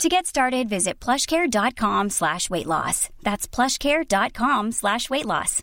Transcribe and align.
To 0.00 0.08
get 0.08 0.26
started, 0.26 0.68
visit 0.68 0.98
plushcare.com 0.98 2.10
slash 2.10 2.50
weight 2.50 2.66
loss. 2.66 3.08
That's 3.22 3.46
plushcare.com 3.46 4.72
slash 4.72 5.08
weight 5.08 5.26
loss. 5.26 5.62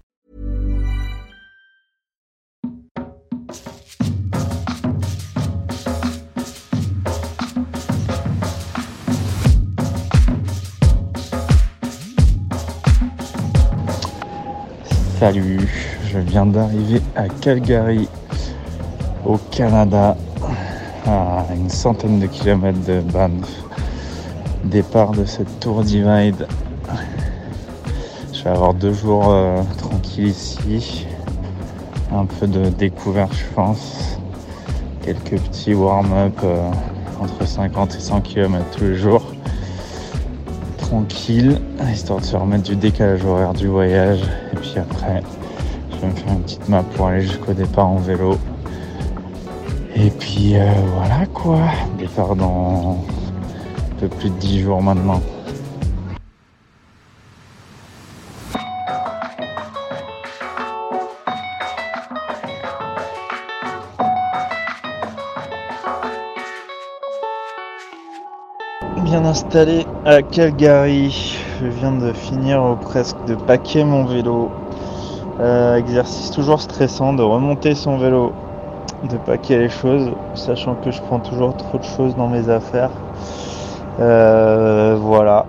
Salut, 15.20 15.68
je 16.06 16.20
viens 16.20 16.46
d'arriver 16.46 17.02
à 17.18 17.28
Calgary, 17.42 18.08
au 19.26 19.38
Canada, 19.52 20.16
à 21.06 21.46
une 21.54 21.70
centaine 21.70 22.22
de 22.22 22.28
kilomètres 22.28 22.86
de 22.86 23.02
Banff. 23.02 23.69
Départ 24.64 25.12
de 25.12 25.26
cette 25.26 25.60
tour 25.60 25.84
divide. 25.84 26.48
Je 28.34 28.44
vais 28.44 28.50
avoir 28.50 28.74
deux 28.74 28.94
jours 28.94 29.30
euh, 29.30 29.62
tranquilles 29.78 30.28
ici. 30.28 31.08
Un 32.12 32.26
peu 32.26 32.46
de 32.46 32.70
découverte, 32.70 33.34
je 33.34 33.54
pense. 33.56 34.20
Quelques 35.02 35.40
petits 35.40 35.74
warm-up 35.74 36.38
euh, 36.44 36.70
entre 37.22 37.48
50 37.48 37.96
et 37.96 38.00
100 38.00 38.22
km 38.22 38.66
tous 38.78 38.84
les 38.84 38.96
jours. 38.96 39.32
Tranquille, 40.78 41.60
histoire 41.92 42.20
de 42.20 42.26
se 42.26 42.36
remettre 42.36 42.64
du 42.64 42.76
décalage 42.76 43.24
horaire 43.24 43.54
du 43.54 43.68
voyage. 43.68 44.22
Et 44.54 44.56
puis 44.58 44.76
après, 44.78 45.24
je 45.92 45.98
vais 45.98 46.08
me 46.08 46.16
faire 46.16 46.34
une 46.34 46.42
petite 46.42 46.68
map 46.68 46.84
pour 46.96 47.08
aller 47.08 47.22
jusqu'au 47.22 47.54
départ 47.54 47.88
en 47.88 47.98
vélo. 47.98 48.38
Et 49.96 50.10
puis 50.12 50.56
euh, 50.56 50.72
voilà 50.96 51.26
quoi, 51.34 51.60
départ 51.98 52.36
dans 52.36 52.98
plus 54.08 54.30
de 54.30 54.36
10 54.36 54.62
jours 54.62 54.82
maintenant. 54.82 55.22
Bien 69.04 69.26
installé 69.26 69.86
à 70.06 70.22
Calgary, 70.22 71.36
je 71.60 71.68
viens 71.68 71.92
de 71.92 72.14
finir 72.14 72.78
presque 72.82 73.18
de 73.26 73.34
paquer 73.36 73.84
mon 73.84 74.06
vélo. 74.06 74.52
Euh, 75.40 75.78
exercice 75.78 76.32
toujours 76.32 76.62
stressant 76.62 77.14
de 77.14 77.24
remonter 77.24 77.74
son 77.74 77.98
vélo, 77.98 78.34
de 79.10 79.18
paquer 79.18 79.58
les 79.58 79.70
choses, 79.70 80.12
sachant 80.36 80.76
que 80.76 80.92
je 80.92 81.02
prends 81.02 81.20
toujours 81.20 81.56
trop 81.56 81.78
de 81.78 81.84
choses 81.84 82.16
dans 82.18 82.28
mes 82.28 82.50
affaires. 82.50 82.92
Euh, 84.00 84.96
voilà, 84.98 85.46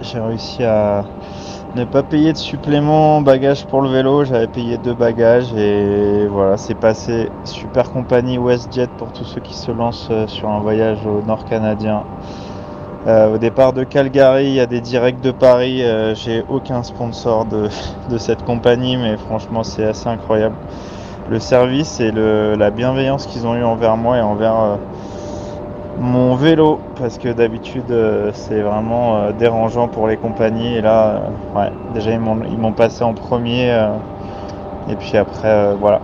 j'ai 0.00 0.18
réussi 0.18 0.64
à 0.64 1.04
ne 1.76 1.84
pas 1.84 2.02
payer 2.02 2.32
de 2.32 2.38
supplément 2.38 3.20
bagage 3.20 3.64
pour 3.66 3.80
le 3.80 3.88
vélo. 3.88 4.24
J'avais 4.24 4.48
payé 4.48 4.76
deux 4.76 4.94
bagages 4.94 5.52
et 5.54 6.26
voilà, 6.26 6.56
c'est 6.56 6.74
passé. 6.74 7.30
Super 7.44 7.92
compagnie 7.92 8.38
WestJet 8.38 8.88
pour 8.98 9.12
tous 9.12 9.24
ceux 9.24 9.40
qui 9.40 9.54
se 9.54 9.70
lancent 9.70 10.08
euh, 10.10 10.26
sur 10.26 10.48
un 10.48 10.58
voyage 10.58 10.98
au 11.06 11.24
nord 11.24 11.44
canadien. 11.44 12.02
Euh, 13.06 13.34
au 13.34 13.38
départ 13.38 13.72
de 13.72 13.84
Calgary, 13.84 14.46
il 14.46 14.54
y 14.54 14.60
a 14.60 14.66
des 14.66 14.80
directs 14.80 15.20
de 15.20 15.30
Paris. 15.30 15.84
J'ai 16.14 16.44
aucun 16.48 16.82
sponsor 16.82 17.44
de, 18.10 18.18
cette 18.18 18.44
compagnie, 18.44 18.96
mais 18.96 19.16
franchement, 19.16 19.62
c'est 19.62 19.84
assez 19.84 20.08
incroyable. 20.08 20.56
Le 21.30 21.38
service 21.38 22.00
et 22.00 22.10
la 22.10 22.70
bienveillance 22.70 23.26
qu'ils 23.26 23.46
ont 23.46 23.54
eu 23.54 23.62
envers 23.62 23.96
moi 23.96 24.16
et 24.16 24.22
envers 24.22 24.78
mon 25.98 26.34
vélo, 26.36 26.80
parce 26.98 27.18
que 27.18 27.28
d'habitude, 27.28 27.90
euh, 27.90 28.30
c'est 28.34 28.60
vraiment 28.60 29.16
euh, 29.16 29.32
dérangeant 29.32 29.88
pour 29.88 30.08
les 30.08 30.16
compagnies. 30.16 30.76
Et 30.76 30.80
là, 30.80 31.22
ouais, 31.54 31.70
déjà, 31.94 32.12
ils 32.12 32.20
m'ont 32.20 32.72
passé 32.72 33.04
en 33.04 33.14
premier. 33.14 33.68
et 34.88 34.96
puis 34.96 35.16
après, 35.16 35.74
voilà. 35.74 36.00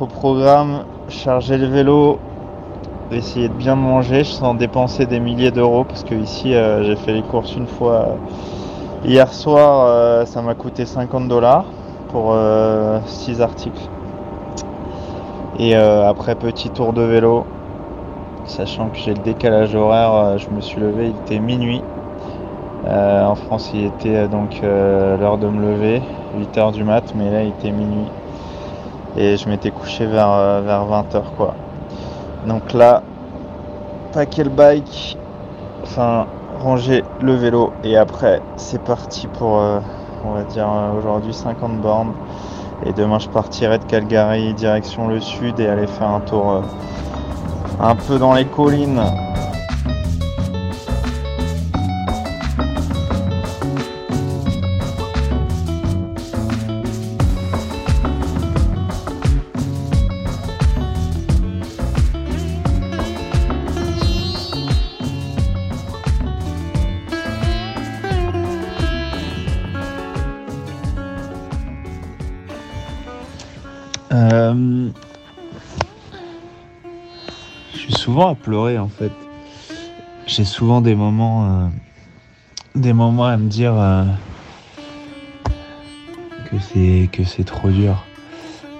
au 0.00 0.06
programme, 0.06 0.84
charger 1.08 1.56
le 1.56 1.66
vélo, 1.66 2.18
essayer 3.12 3.48
de 3.48 3.54
bien 3.54 3.74
manger 3.74 4.24
sans 4.24 4.54
dépenser 4.54 5.06
des 5.06 5.20
milliers 5.20 5.50
d'euros 5.50 5.84
parce 5.84 6.04
que 6.04 6.14
ici 6.14 6.54
euh, 6.54 6.84
j'ai 6.84 6.96
fait 6.96 7.12
les 7.12 7.22
courses 7.22 7.54
une 7.56 7.66
fois 7.66 7.92
euh, 7.92 8.14
hier 9.06 9.32
soir 9.32 9.86
euh, 9.86 10.24
ça 10.26 10.42
m'a 10.42 10.54
coûté 10.54 10.84
50 10.84 11.28
dollars 11.28 11.64
pour 12.10 12.34
6 13.04 13.42
articles 13.42 13.82
et 15.58 15.74
après 15.74 16.36
petit 16.36 16.70
tour 16.70 16.94
de 16.94 17.02
vélo 17.02 17.44
sachant 18.48 18.88
que 18.88 18.98
j'ai 18.98 19.14
le 19.14 19.22
décalage 19.22 19.74
horaire 19.74 20.38
je 20.38 20.48
me 20.50 20.60
suis 20.60 20.80
levé 20.80 21.10
il 21.10 21.16
était 21.24 21.40
minuit. 21.40 21.82
En 22.86 23.34
France 23.34 23.70
il 23.74 23.84
était 23.84 24.26
donc 24.28 24.60
l'heure 24.62 25.38
de 25.38 25.48
me 25.48 25.60
lever 25.60 26.02
8h 26.36 26.72
du 26.72 26.84
mat 26.84 27.04
mais 27.14 27.30
là 27.30 27.42
il 27.42 27.50
était 27.50 27.70
minuit. 27.70 28.08
Et 29.16 29.36
je 29.36 29.48
m'étais 29.48 29.70
couché 29.70 30.06
vers, 30.06 30.62
vers 30.62 30.84
20h 30.86 31.22
quoi. 31.36 31.54
Donc 32.46 32.72
là, 32.72 33.02
paquer 34.12 34.44
le 34.44 34.50
bike, 34.50 35.18
enfin 35.82 36.26
ranger 36.60 37.04
le 37.20 37.34
vélo 37.34 37.72
et 37.84 37.96
après 37.96 38.40
c'est 38.56 38.82
parti 38.82 39.26
pour, 39.26 39.58
euh, 39.58 39.80
on 40.24 40.32
va 40.32 40.44
dire 40.44 40.66
euh, 40.68 40.98
aujourd'hui 40.98 41.34
50 41.34 41.80
bornes. 41.80 42.12
Et 42.86 42.92
demain 42.92 43.18
je 43.18 43.28
partirai 43.28 43.78
de 43.78 43.84
Calgary 43.84 44.54
direction 44.54 45.08
le 45.08 45.20
sud 45.20 45.58
et 45.60 45.66
aller 45.68 45.86
faire 45.86 46.08
un 46.08 46.20
tour 46.20 46.50
euh, 46.52 46.60
un 47.80 47.94
peu 47.94 48.18
dans 48.18 48.34
les 48.34 48.44
collines. 48.44 49.02
À 78.28 78.34
pleurer 78.34 78.78
en 78.78 78.88
fait. 78.88 79.12
J'ai 80.26 80.44
souvent 80.44 80.80
des 80.80 80.94
moments, 80.94 81.46
euh, 81.46 81.66
des 82.74 82.92
moments 82.92 83.26
à 83.26 83.36
me 83.36 83.48
dire 83.48 83.74
euh, 83.74 84.04
que 86.50 87.24
c'est 87.24 87.44
trop 87.44 87.70
dur, 87.70 88.04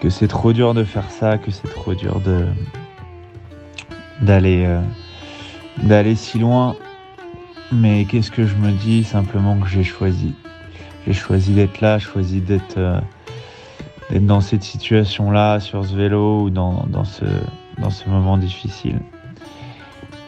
que 0.00 0.10
c'est 0.10 0.28
trop 0.28 0.52
dur 0.52 0.74
de 0.74 0.84
faire 0.84 1.10
ça, 1.10 1.38
que 1.38 1.50
c'est 1.50 1.68
trop 1.68 1.94
dur 1.94 2.20
de 2.20 2.46
d'aller 4.20 6.16
si 6.16 6.38
loin. 6.38 6.76
Mais 7.70 8.06
qu'est-ce 8.06 8.30
que 8.30 8.46
je 8.46 8.56
me 8.56 8.72
dis? 8.72 9.04
Simplement 9.04 9.56
que 9.58 9.68
j'ai 9.68 9.84
choisi. 9.84 10.34
J'ai 11.06 11.12
choisi 11.12 11.52
d'être 11.52 11.80
là, 11.80 11.98
choisi 11.98 12.40
d'être 12.40 12.78
d'être 14.10 14.26
dans 14.26 14.40
cette 14.40 14.62
situation-là, 14.62 15.60
sur 15.60 15.84
ce 15.84 15.94
vélo 15.94 16.42
ou 16.42 16.50
dans, 16.50 16.84
dans, 16.88 17.04
ce, 17.04 17.24
dans 17.78 17.90
ce 17.90 18.08
moment 18.08 18.38
difficile. 18.38 19.00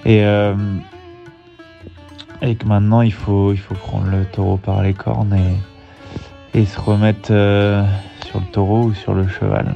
Et, 0.04 0.24
euh, 0.24 0.54
et 2.42 2.54
que 2.54 2.66
maintenant, 2.66 3.02
il 3.02 3.12
faut, 3.12 3.52
il 3.52 3.58
faut 3.58 3.74
prendre 3.74 4.06
le 4.06 4.24
taureau 4.24 4.56
par 4.56 4.82
les 4.82 4.94
cornes 4.94 5.34
et, 6.54 6.58
et 6.58 6.64
se 6.64 6.80
remettre 6.80 7.28
euh, 7.30 7.84
sur 8.26 8.40
le 8.40 8.46
taureau 8.46 8.84
ou 8.84 8.94
sur 8.94 9.14
le 9.14 9.28
cheval. 9.28 9.74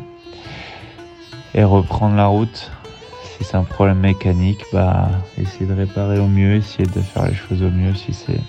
Et 1.55 1.63
reprendre 1.63 2.17
la 2.17 2.27
route. 2.27 2.71
Si 3.23 3.45
c'est 3.45 3.57
un 3.57 3.65
problème 3.65 3.99
mécanique, 3.99 4.65
bah, 4.73 5.09
essayer 5.39 5.67
de 5.67 5.75
réparer 5.75 6.19
au 6.19 6.27
mieux, 6.27 6.55
essayer 6.55 6.87
de 6.87 7.01
faire 7.01 7.27
les 7.27 7.35
choses 7.35 7.63
au 7.63 7.71
mieux. 7.71 7.95
Si 7.95 8.13
c'est 8.13 8.41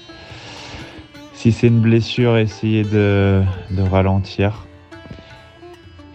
si 1.33 1.67
une 1.67 1.79
blessure, 1.79 2.37
essayer 2.37 2.83
de, 2.83 3.43
de 3.69 3.81
ralentir 3.83 4.64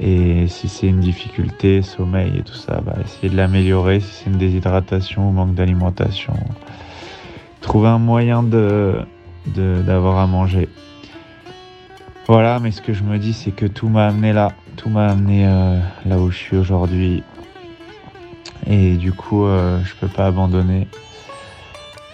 et 0.03 0.49
si 0.49 0.71
c'est 0.71 0.87
une 0.87 1.01
difficulté, 1.01 1.83
sommeil 1.83 2.39
et 2.39 2.43
tout 2.43 2.55
ça, 2.55 2.81
bah, 2.81 2.95
essayer 3.05 3.29
de 3.29 3.37
l'améliorer. 3.37 4.01
Si 4.01 4.09
c'est 4.11 4.31
une 4.31 4.39
déshydratation 4.39 5.29
ou 5.29 5.33
manque 5.33 5.55
d'alimentation, 5.55 6.33
trouver 7.61 7.89
un 7.89 7.99
moyen 7.99 8.43
de, 8.43 9.05
d'avoir 9.47 10.19
à 10.19 10.27
manger. 10.27 10.71
Voilà, 12.27 12.61
mais 12.61 12.71
ce 12.71 12.81
que 12.81 12.95
je 12.95 13.03
me 13.03 13.19
dis, 13.19 13.35
c'est 13.35 13.51
que 13.51 13.67
tout 13.67 13.89
m'a 13.89 14.07
amené 14.07 14.33
là. 14.33 14.53
Tout 14.77 14.89
m'a 14.89 15.09
amené 15.09 15.47
euh, 15.47 15.79
là 16.07 16.17
où 16.19 16.31
je 16.31 16.39
suis 16.39 16.57
aujourd'hui. 16.57 17.23
Et 18.67 18.95
du 18.95 19.13
coup, 19.13 19.45
euh, 19.45 19.83
je 19.85 19.95
peux 19.97 20.09
pas 20.09 20.29
abandonner. 20.29 20.89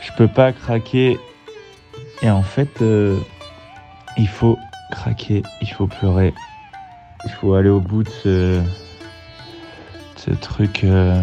Je 0.01 0.11
peux 0.17 0.29
pas 0.29 0.53
craquer. 0.53 1.19
Et 2.23 2.31
en 2.31 2.43
fait, 2.43 2.83
euh, 2.83 3.17
il 4.17 4.27
faut 4.27 4.59
craquer, 4.91 5.45
il 5.61 5.71
faut 5.71 5.87
pleurer. 5.87 6.35
Il 7.27 7.33
faut 7.33 7.55
aller 7.55 7.69
au 7.69 7.81
bout 7.81 8.05
de 8.05 8.63
ce, 10.17 10.31
truc 10.41 10.85
euh, 10.85 11.23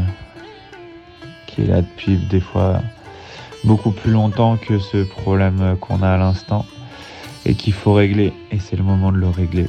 qui 1.47 1.61
est 1.63 1.65
là 1.65 1.81
depuis 1.81 2.17
des 2.29 2.39
fois 2.39 2.81
beaucoup 3.63 3.91
plus 3.91 4.11
longtemps 4.11 4.57
que 4.57 4.79
ce 4.79 5.03
problème 5.03 5.77
qu'on 5.81 6.01
a 6.03 6.09
à 6.09 6.17
l'instant 6.17 6.65
et 7.45 7.55
qu'il 7.55 7.73
faut 7.73 7.93
régler. 7.93 8.33
Et 8.51 8.59
c'est 8.59 8.75
le 8.75 8.83
moment 8.83 9.11
de 9.11 9.17
le 9.17 9.29
régler. 9.29 9.67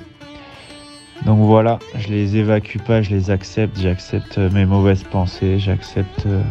Donc 1.25 1.39
voilà, 1.39 1.79
je 1.97 2.09
les 2.09 2.37
évacue 2.37 2.79
pas, 2.79 3.01
je 3.01 3.11
les 3.11 3.31
accepte, 3.31 3.79
j'accepte 3.79 4.39
mes 4.39 4.67
mauvaises 4.67 5.05
pensées, 5.05 5.59
j'accepte 5.59 6.27
euh, 6.27 6.43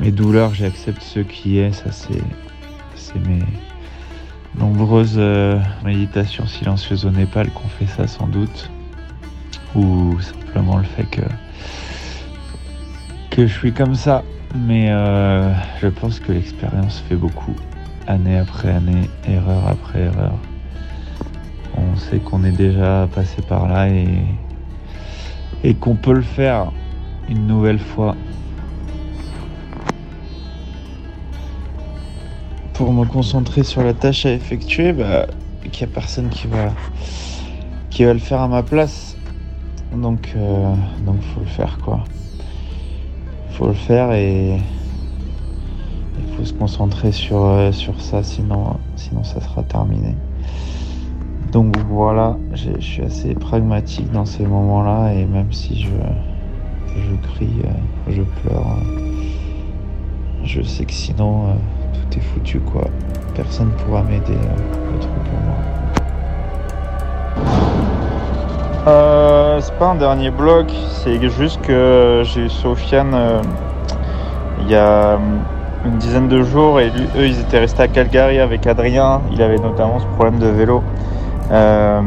mes 0.00 0.10
douleurs, 0.10 0.52
j'accepte 0.54 1.00
ce 1.00 1.20
qui 1.20 1.58
est, 1.58 1.72
ça 1.72 1.90
c'est 1.90 2.20
mes 3.26 3.38
nombreuses 4.58 5.16
euh, 5.16 5.58
méditations 5.84 6.46
silencieuses 6.46 7.04
au 7.06 7.10
Népal 7.10 7.50
qu'on 7.50 7.68
fait 7.68 7.86
ça 7.86 8.06
sans 8.06 8.26
doute 8.26 8.70
ou 9.74 10.20
simplement 10.20 10.76
le 10.76 10.84
fait 10.84 11.04
que 11.04 11.22
que 13.30 13.46
je 13.46 13.52
suis 13.52 13.72
comme 13.72 13.94
ça. 13.94 14.22
Mais 14.54 14.86
euh, 14.90 15.52
je 15.80 15.88
pense 15.88 16.20
que 16.20 16.30
l'expérience 16.30 17.02
fait 17.08 17.16
beaucoup. 17.16 17.56
Année 18.06 18.38
après 18.38 18.70
année, 18.70 19.10
erreur 19.26 19.66
après 19.66 20.02
erreur. 20.02 20.34
On 21.76 21.96
sait 21.96 22.18
qu'on 22.18 22.44
est 22.44 22.52
déjà 22.52 23.08
passé 23.12 23.42
par 23.42 23.66
là 23.66 23.88
et, 23.88 24.06
et 25.64 25.74
qu'on 25.74 25.96
peut 25.96 26.12
le 26.12 26.22
faire 26.22 26.70
une 27.28 27.48
nouvelle 27.48 27.80
fois. 27.80 28.14
Pour 32.74 32.92
me 32.92 33.04
concentrer 33.04 33.62
sur 33.62 33.82
la 33.84 33.94
tâche 33.94 34.26
à 34.26 34.32
effectuer, 34.32 34.92
bah, 34.92 35.26
qu'il 35.70 35.86
n'y 35.86 35.92
a 35.92 35.94
personne 35.94 36.28
qui 36.28 36.48
va, 36.48 36.72
qui 37.88 38.04
va 38.04 38.12
le 38.12 38.18
faire 38.18 38.40
à 38.40 38.48
ma 38.48 38.62
place. 38.64 39.16
Donc, 39.92 40.32
euh, 40.36 40.74
donc 41.06 41.22
faut 41.22 41.40
le 41.40 41.46
faire 41.46 41.78
quoi. 41.78 42.02
Faut 43.50 43.68
le 43.68 43.74
faire 43.74 44.12
et 44.12 44.58
il 46.18 46.36
faut 46.36 46.44
se 46.44 46.52
concentrer 46.52 47.12
sur, 47.12 47.44
euh, 47.44 47.70
sur 47.70 48.00
ça, 48.00 48.24
sinon, 48.24 48.80
sinon 48.96 49.22
ça 49.22 49.40
sera 49.40 49.62
terminé. 49.62 50.16
Donc 51.52 51.76
voilà, 51.88 52.36
je 52.54 52.80
suis 52.80 53.02
assez 53.02 53.34
pragmatique 53.34 54.10
dans 54.10 54.24
ces 54.24 54.44
moments-là 54.44 55.12
et 55.14 55.26
même 55.26 55.52
si 55.52 55.80
je, 55.80 55.90
je 56.96 57.14
crie, 57.14 57.62
euh, 57.64 57.70
je 58.08 58.22
pleure, 58.22 58.66
euh, 58.66 59.22
je 60.42 60.62
sais 60.62 60.84
que 60.84 60.92
sinon 60.92 61.50
euh, 61.50 61.54
foutu 62.20 62.60
quoi. 62.60 62.84
Personne 63.34 63.68
ne 63.68 63.84
pourra 63.84 64.02
m'aider 64.02 64.38
autre 64.94 65.08
que 65.08 65.30
moi. 65.44 65.56
Euh, 68.86 69.60
c'est 69.60 69.74
pas 69.78 69.88
un 69.88 69.94
dernier 69.94 70.30
bloc, 70.30 70.66
c'est 70.90 71.20
juste 71.30 71.60
que 71.62 72.22
j'ai 72.24 72.42
eu 72.42 72.50
Sofiane 72.50 73.42
il 74.60 74.70
y 74.70 74.74
a 74.74 75.18
une 75.84 75.98
dizaine 75.98 76.28
de 76.28 76.42
jours 76.42 76.80
et 76.80 76.90
lui, 76.90 77.04
eux 77.16 77.26
ils 77.26 77.40
étaient 77.40 77.58
restés 77.58 77.82
à 77.82 77.88
Calgary 77.88 78.38
avec 78.38 78.66
Adrien. 78.66 79.20
Il 79.32 79.42
avait 79.42 79.58
notamment 79.58 79.98
ce 79.98 80.06
problème 80.06 80.38
de 80.38 80.46
vélo. 80.46 80.82
Euh, 81.50 82.00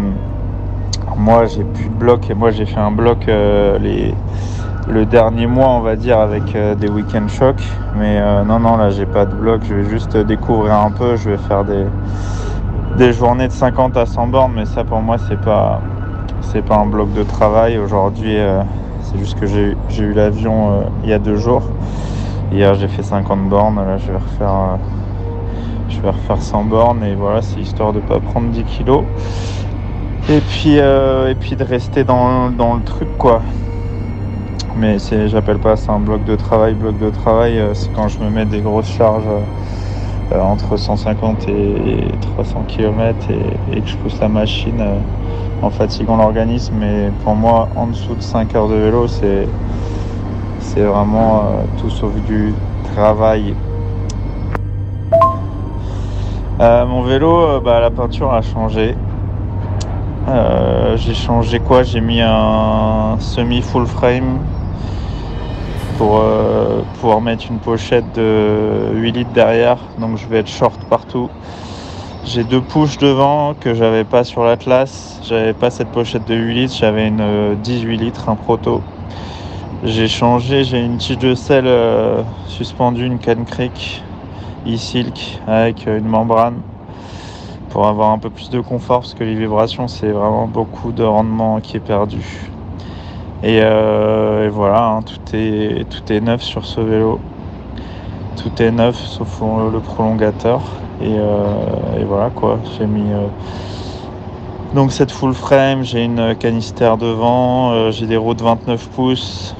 moi, 1.16 1.46
j'ai 1.46 1.64
plus 1.64 1.86
de 1.86 1.94
bloc 1.94 2.30
et 2.30 2.34
moi, 2.34 2.52
j'ai 2.52 2.66
fait 2.66 2.80
un 2.80 2.92
bloc 2.92 3.28
euh, 3.28 3.78
les, 3.80 4.14
le 4.90 5.06
dernier 5.06 5.48
mois, 5.48 5.70
on 5.70 5.82
va 5.82 5.96
dire, 5.96 6.20
avec 6.20 6.56
euh, 6.56 6.76
des 6.76 6.88
week-end 6.88 7.28
chocs. 7.28 7.64
Mais 7.96 8.20
euh, 8.20 8.44
non, 8.44 8.60
non, 8.60 8.78
là, 8.78 8.90
j'ai 8.90 9.06
pas 9.06 9.26
de 9.26 9.34
bloc. 9.34 9.62
Je 9.68 9.76
vais 9.76 9.90
juste 9.90 10.16
découvrir 10.16 10.74
un 10.76 10.92
peu. 10.92 11.16
Je 11.18 11.32
vais 11.32 11.38
faire 11.38 11.66
des, 11.66 11.86
des 12.98 13.14
journées 13.14 13.48
de 13.48 13.54
50 13.54 13.98
à 13.98 14.06
100 14.06 14.28
bornes, 14.28 14.54
mais 14.56 14.66
ça, 14.66 14.84
pour 14.84 15.02
moi, 15.02 15.18
c'est 15.18 15.40
pas, 15.40 15.82
c'est 16.42 16.62
pas 16.62 16.78
un 16.78 16.86
bloc 16.86 17.14
de 17.14 17.24
travail. 17.24 17.78
Aujourd'hui, 17.78 18.38
euh, 18.38 18.62
c'est 19.02 19.18
juste 19.20 19.40
que 19.40 19.46
j'ai 19.46 19.76
eu 20.00 20.14
l'avion 20.14 20.90
il 21.04 21.10
y 21.10 21.14
a 21.14 21.20
deux 21.20 21.38
jours. 21.38 21.64
Hier, 22.52 22.74
j'ai 22.76 22.88
fait 22.88 23.04
50 23.04 23.50
bornes. 23.50 23.76
Là, 23.76 23.98
je 23.98 24.12
vais 24.12 24.18
refaire. 24.18 24.78
je 25.90 26.00
vais 26.00 26.10
refaire 26.10 26.42
100 26.42 26.64
bornes 26.64 27.04
et 27.04 27.14
voilà, 27.14 27.42
c'est 27.42 27.60
histoire 27.60 27.92
de 27.92 28.00
pas 28.00 28.20
prendre 28.20 28.50
10 28.50 28.64
kilos. 28.64 29.04
Et 30.30 30.42
puis, 30.42 30.76
et 30.76 31.36
puis 31.40 31.56
de 31.56 31.64
rester 31.64 32.04
dans, 32.04 32.50
dans 32.50 32.76
le 32.76 32.82
truc 32.82 33.08
quoi. 33.18 33.42
Mais 34.80 35.00
c'est, 35.00 35.28
j'appelle 35.28 35.58
pas 35.58 35.76
ça 35.76 35.94
un 35.94 36.00
bloc 36.00 36.24
de 36.24 36.36
travail. 36.36 36.76
Bloc 36.76 37.00
de 37.00 37.10
travail, 37.10 37.58
euh, 37.58 37.74
c'est 37.74 37.92
quand 37.94 38.08
je 38.10 38.20
me 38.20 38.30
mets 38.30 38.46
des 38.46 38.62
grosses 38.62 38.90
charges 38.90 39.26
euh, 39.26 40.36
euh, 40.36 40.40
entre 40.40 40.78
150 40.78 41.50
et 41.50 42.08
300 42.36 42.66
km 42.68 43.18
et, 43.72 43.82
que 43.82 43.88
je 43.88 43.98
pousse 43.98 44.20
la 44.20 44.28
machine 44.28 44.84
en 45.64 45.72
fatiguant 45.72 46.18
l'organisme. 46.18 46.76
Mais 46.80 47.12
pour 47.24 47.34
moi, 47.34 47.70
en 47.76 47.88
dessous 47.88 48.14
de 48.14 48.22
5 48.22 48.54
heures 48.54 48.68
de 48.68 48.76
vélo, 48.76 49.08
c'est, 49.08 49.48
c'est 50.60 50.84
vraiment 50.84 51.46
tout 51.80 51.90
sauf 51.90 52.14
du 52.28 52.54
travail. 52.94 53.56
Mon 56.60 57.02
vélo, 57.02 57.62
bah, 57.62 57.80
la 57.80 57.90
peinture 57.90 58.32
a 58.32 58.44
changé. 58.44 58.96
J'ai 60.98 61.14
changé 61.16 61.60
quoi? 61.60 61.82
J'ai 61.82 62.02
mis 62.02 62.22
un 62.22 63.16
semi 63.20 63.62
full 63.62 63.88
frame 63.88 64.40
pour 65.98 66.20
euh, 66.20 66.82
pouvoir 67.00 67.22
mettre 67.22 67.46
une 67.50 67.60
pochette 67.60 68.06
de 68.16 68.90
8 68.94 69.12
litres 69.12 69.34
derrière. 69.34 69.78
Donc 70.00 70.18
je 70.18 70.28
vais 70.28 70.40
être 70.40 70.50
short 70.50 70.80
partout. 70.90 71.30
J'ai 72.26 72.44
deux 72.44 72.62
pushs 72.62 72.98
devant 72.98 73.54
que 73.54 73.74
j'avais 73.74 74.04
pas 74.04 74.24
sur 74.24 74.44
l'Atlas. 74.44 75.20
J'avais 75.24 75.54
pas 75.54 75.70
cette 75.70 75.88
pochette 75.90 76.26
de 76.28 76.36
8 76.36 76.54
litres. 76.54 76.76
J'avais 76.78 77.08
une 77.08 77.22
euh, 77.22 77.56
18 77.56 77.98
litres, 77.98 78.30
un 78.30 78.36
proto. 78.36 78.82
J'ai 79.84 80.08
changé. 80.08 80.64
J'ai 80.64 80.80
une 80.80 80.98
tige 80.98 81.18
de 81.18 81.36
sel 81.36 81.66
euh, 81.66 82.22
suspendue, 82.48 83.06
une 83.06 83.20
Can 83.20 83.44
Creek 83.46 84.04
e-silk 84.68 85.40
avec 85.48 85.88
euh, 85.88 86.00
une 86.00 86.08
membrane 86.08 86.62
pour 87.70 87.88
avoir 87.88 88.12
un 88.12 88.20
peu 88.20 88.30
plus 88.30 88.50
de 88.50 88.60
confort 88.60 89.00
parce 89.00 89.14
que 89.14 89.24
les 89.24 89.36
vibrations 89.36 89.88
c'est 89.88 90.12
vraiment 90.12 90.48
beaucoup 90.48 90.92
de 90.92 91.04
rendement 91.04 91.60
qui 91.62 91.78
est 91.78 91.82
perdu. 91.82 92.50
Et, 93.48 93.62
euh, 93.64 94.46
et 94.46 94.50
voilà, 94.50 94.88
hein, 94.88 95.00
tout, 95.04 95.34
est, 95.34 95.88
tout 95.90 96.12
est 96.12 96.20
neuf 96.20 96.42
sur 96.42 96.66
ce 96.66 96.82
vélo. 96.82 97.18
Tout 98.36 98.62
est 98.62 98.72
neuf 98.72 98.98
sauf 98.98 99.42
le 99.72 99.80
prolongateur. 99.80 100.62
Et, 101.02 101.16
euh, 101.18 101.98
et 101.98 102.04
voilà 102.04 102.30
quoi, 102.30 102.60
j'ai 102.78 102.86
mis 102.86 103.10
euh, 103.10 103.28
donc 104.74 104.92
cette 104.92 105.12
full 105.12 105.34
frame, 105.34 105.84
j'ai 105.84 106.04
une 106.04 106.36
canister 106.36 106.92
devant, 107.00 107.90
j'ai 107.92 108.06
des 108.06 108.18
roues 108.18 108.34
de 108.34 108.44
29 108.44 108.90
pouces, 108.90 109.56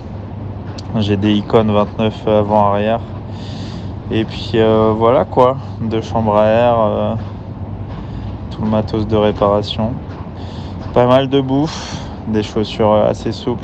j'ai 0.98 1.16
des 1.16 1.36
icônes 1.36 1.72
29 1.72 2.28
avant-arrière. 2.28 3.00
Et 4.12 4.26
puis 4.26 4.60
voilà 4.98 5.24
quoi, 5.24 5.56
deux 5.80 6.02
chambres 6.02 6.36
à 6.36 6.46
air, 6.48 7.18
tout 8.52 8.64
le 8.64 8.70
matos 8.70 9.08
de 9.08 9.16
réparation. 9.16 9.94
Pas 10.94 11.08
mal 11.08 11.30
de 11.30 11.40
bouffe, 11.40 12.07
des 12.28 12.44
chaussures 12.44 12.92
euh, 12.92 13.10
assez 13.10 13.32
souples. 13.32 13.64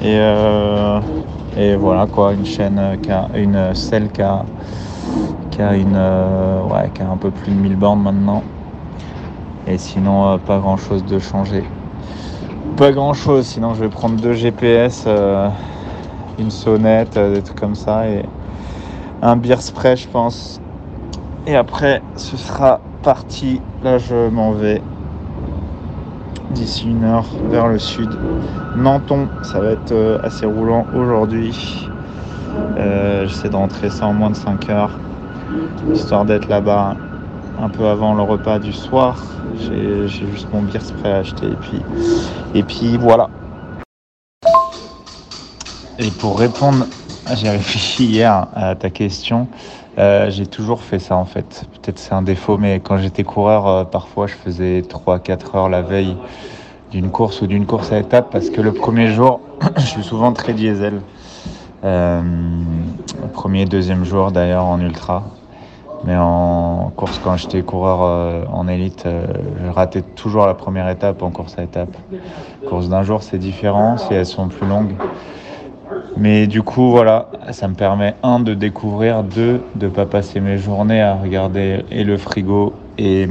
Et, 0.00 0.16
euh, 0.18 1.00
et 1.56 1.76
voilà 1.76 2.06
quoi, 2.06 2.32
une 2.32 2.46
chaîne, 2.46 2.78
euh, 2.78 2.96
qui 2.96 3.10
a, 3.10 3.28
une 3.34 3.74
selle 3.74 4.10
qui 4.10 4.22
a, 4.22 4.44
qui 5.50 5.62
a 5.62 5.74
une, 5.74 5.96
ouais, 5.96 6.90
qui 6.94 7.02
a 7.02 7.10
un 7.10 7.16
peu 7.16 7.30
plus 7.30 7.52
de 7.52 7.56
1000 7.56 7.76
bornes 7.76 8.02
maintenant. 8.02 8.42
Et 9.66 9.76
sinon, 9.76 10.38
pas 10.38 10.58
grand 10.58 10.76
chose 10.76 11.04
de 11.04 11.18
changé. 11.18 11.64
Pas 12.76 12.92
grand 12.92 13.12
chose, 13.12 13.46
sinon 13.46 13.74
je 13.74 13.80
vais 13.80 13.88
prendre 13.88 14.20
deux 14.20 14.32
GPS, 14.32 15.06
une 16.38 16.50
sonnette, 16.50 17.18
des 17.18 17.42
trucs 17.42 17.60
comme 17.60 17.74
ça. 17.74 18.08
Et, 18.08 18.24
un 19.20 19.36
beer 19.36 19.60
spray, 19.60 19.96
je 19.96 20.08
pense. 20.08 20.60
Et 21.46 21.56
après, 21.56 22.02
ce 22.16 22.36
sera 22.36 22.80
parti. 23.02 23.60
Là, 23.82 23.98
je 23.98 24.28
m'en 24.28 24.52
vais 24.52 24.80
d'ici 26.50 26.88
une 26.88 27.04
heure 27.04 27.26
vers 27.50 27.68
le 27.68 27.78
sud. 27.78 28.10
Menton, 28.74 29.28
ça 29.42 29.60
va 29.60 29.70
être 29.70 29.92
euh, 29.92 30.18
assez 30.22 30.46
roulant 30.46 30.86
aujourd'hui. 30.94 31.88
Euh, 32.78 33.26
J'essaie 33.26 33.48
de 33.48 33.56
rentrer 33.56 33.90
ça 33.90 34.06
en 34.06 34.12
moins 34.12 34.30
de 34.30 34.36
5 34.36 34.68
heures, 34.70 34.90
histoire 35.92 36.24
d'être 36.24 36.48
là-bas 36.48 36.96
un 37.60 37.68
peu 37.68 37.86
avant 37.86 38.14
le 38.14 38.22
repas 38.22 38.58
du 38.58 38.72
soir. 38.72 39.22
J'ai 39.56 40.08
juste 40.08 40.46
mon 40.52 40.62
beer 40.62 40.80
spray 40.80 41.12
à 41.12 41.16
acheter 41.18 41.46
et 41.46 41.56
puis, 41.60 41.80
et 42.54 42.62
puis 42.62 42.96
voilà. 42.96 43.28
Et 45.98 46.10
pour 46.20 46.38
répondre, 46.38 46.86
j'ai 47.34 47.50
réfléchi 47.50 48.04
hier 48.04 48.46
à 48.54 48.74
ta 48.74 48.90
question. 48.90 49.48
Euh, 49.98 50.30
j'ai 50.30 50.46
toujours 50.46 50.82
fait 50.82 51.00
ça 51.00 51.16
en 51.16 51.24
fait. 51.24 51.64
Peut-être 51.72 51.98
c'est 51.98 52.12
un 52.12 52.22
défaut, 52.22 52.56
mais 52.56 52.78
quand 52.78 52.98
j'étais 52.98 53.24
coureur, 53.24 53.66
euh, 53.66 53.84
parfois 53.84 54.28
je 54.28 54.34
faisais 54.34 54.82
3-4 54.82 55.56
heures 55.56 55.68
la 55.68 55.82
veille 55.82 56.16
d'une 56.92 57.10
course 57.10 57.42
ou 57.42 57.48
d'une 57.48 57.66
course 57.66 57.90
à 57.90 57.98
étapes 57.98 58.28
parce 58.30 58.48
que 58.50 58.60
le 58.60 58.72
premier 58.72 59.08
jour, 59.08 59.40
je 59.76 59.82
suis 59.84 60.04
souvent 60.04 60.32
très 60.32 60.52
diesel. 60.52 61.00
Euh, 61.84 62.22
premier, 63.32 63.64
deuxième 63.64 64.04
jour 64.04 64.30
d'ailleurs 64.30 64.66
en 64.66 64.80
ultra. 64.80 65.24
Mais 66.04 66.16
en 66.16 66.92
course, 66.94 67.20
quand 67.24 67.36
j'étais 67.36 67.62
coureur 67.62 68.46
en 68.52 68.68
élite, 68.68 69.04
je 69.04 69.68
ratais 69.68 70.02
toujours 70.02 70.46
la 70.46 70.54
première 70.54 70.88
étape 70.88 71.24
en 71.24 71.30
course 71.30 71.58
à 71.58 71.64
étapes. 71.64 71.96
Course 72.68 72.88
d'un 72.88 73.02
jour, 73.02 73.24
c'est 73.24 73.38
différent 73.38 73.96
si 73.98 74.14
elles 74.14 74.24
sont 74.24 74.46
plus 74.46 74.68
longues. 74.68 74.94
Mais 76.18 76.48
du 76.48 76.62
coup, 76.62 76.90
voilà, 76.90 77.28
ça 77.52 77.68
me 77.68 77.74
permet, 77.74 78.16
un, 78.24 78.40
de 78.40 78.52
découvrir, 78.52 79.22
deux, 79.22 79.60
de 79.76 79.86
ne 79.86 79.90
pas 79.90 80.04
passer 80.04 80.40
mes 80.40 80.58
journées 80.58 81.00
à 81.00 81.14
regarder 81.14 81.84
et 81.92 82.02
le 82.02 82.16
frigo 82.16 82.72
et, 82.98 83.28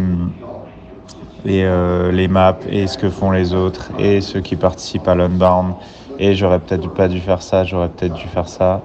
et 1.46 1.66
euh, 1.66 2.14
les 2.14 2.30
maps 2.30 2.56
et 2.70 2.88
ce 2.88 2.98
que 2.98 3.10
font 3.10 3.32
les 3.32 3.54
autres 3.54 3.92
et 4.00 4.22
ceux 4.22 4.40
qui 4.40 4.56
participent 4.56 5.10
à 5.10 5.16
l'unbound. 5.16 5.74
Et 6.18 6.34
j'aurais 6.34 6.60
peut-être 6.60 6.88
pas 6.94 7.10
dû 7.10 7.20
faire 7.20 7.42
ça, 7.42 7.66
j'aurais 7.66 7.90
peut-être 7.90 8.14
dû 8.14 8.28
faire 8.28 8.48
ça. 8.48 8.82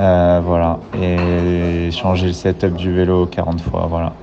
Euh, 0.00 0.40
voilà, 0.42 0.78
et 0.98 1.90
changer 1.90 2.28
le 2.28 2.32
setup 2.32 2.74
du 2.76 2.94
vélo 2.94 3.26
40 3.26 3.60
fois, 3.60 3.88
voilà. 3.90 4.14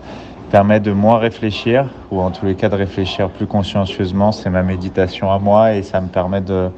Permet 0.50 0.80
de 0.80 0.92
moins 0.92 1.20
réfléchir, 1.20 1.86
ou 2.10 2.22
en 2.22 2.32
tous 2.32 2.48
les 2.48 2.56
cas 2.56 2.70
de 2.70 2.76
réfléchir 2.76 3.30
plus 3.30 3.46
consciencieusement, 3.46 4.32
c'est 4.32 4.50
ma 4.50 4.64
méditation 4.64 5.32
à 5.32 5.38
moi, 5.38 5.74
et 5.76 5.84
ça 5.84 6.02
me 6.02 6.08
permet 6.08 6.42
de, 6.42 6.72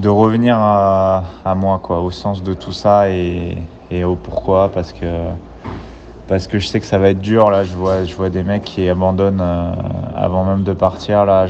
de 0.00 0.08
revenir 0.08 0.56
à, 0.58 1.54
moi, 1.56 1.78
quoi, 1.80 2.00
au 2.00 2.10
sens 2.10 2.42
de 2.42 2.54
tout 2.54 2.72
ça 2.72 3.10
et, 3.10 3.68
au 4.04 4.16
pourquoi, 4.16 4.70
parce 4.70 4.92
que, 4.92 5.06
parce 6.26 6.46
que 6.46 6.58
je 6.58 6.66
sais 6.68 6.80
que 6.80 6.86
ça 6.86 6.98
va 6.98 7.10
être 7.10 7.20
dur, 7.20 7.50
là, 7.50 7.64
je 7.64 7.74
vois, 7.76 8.04
je 8.04 8.14
vois 8.14 8.30
des 8.30 8.44
mecs 8.44 8.64
qui 8.64 8.88
abandonnent 8.88 9.40
euh, 9.40 9.72
avant 10.14 10.44
même 10.44 10.64
de 10.64 10.72
partir, 10.72 11.24
là, 11.26 11.46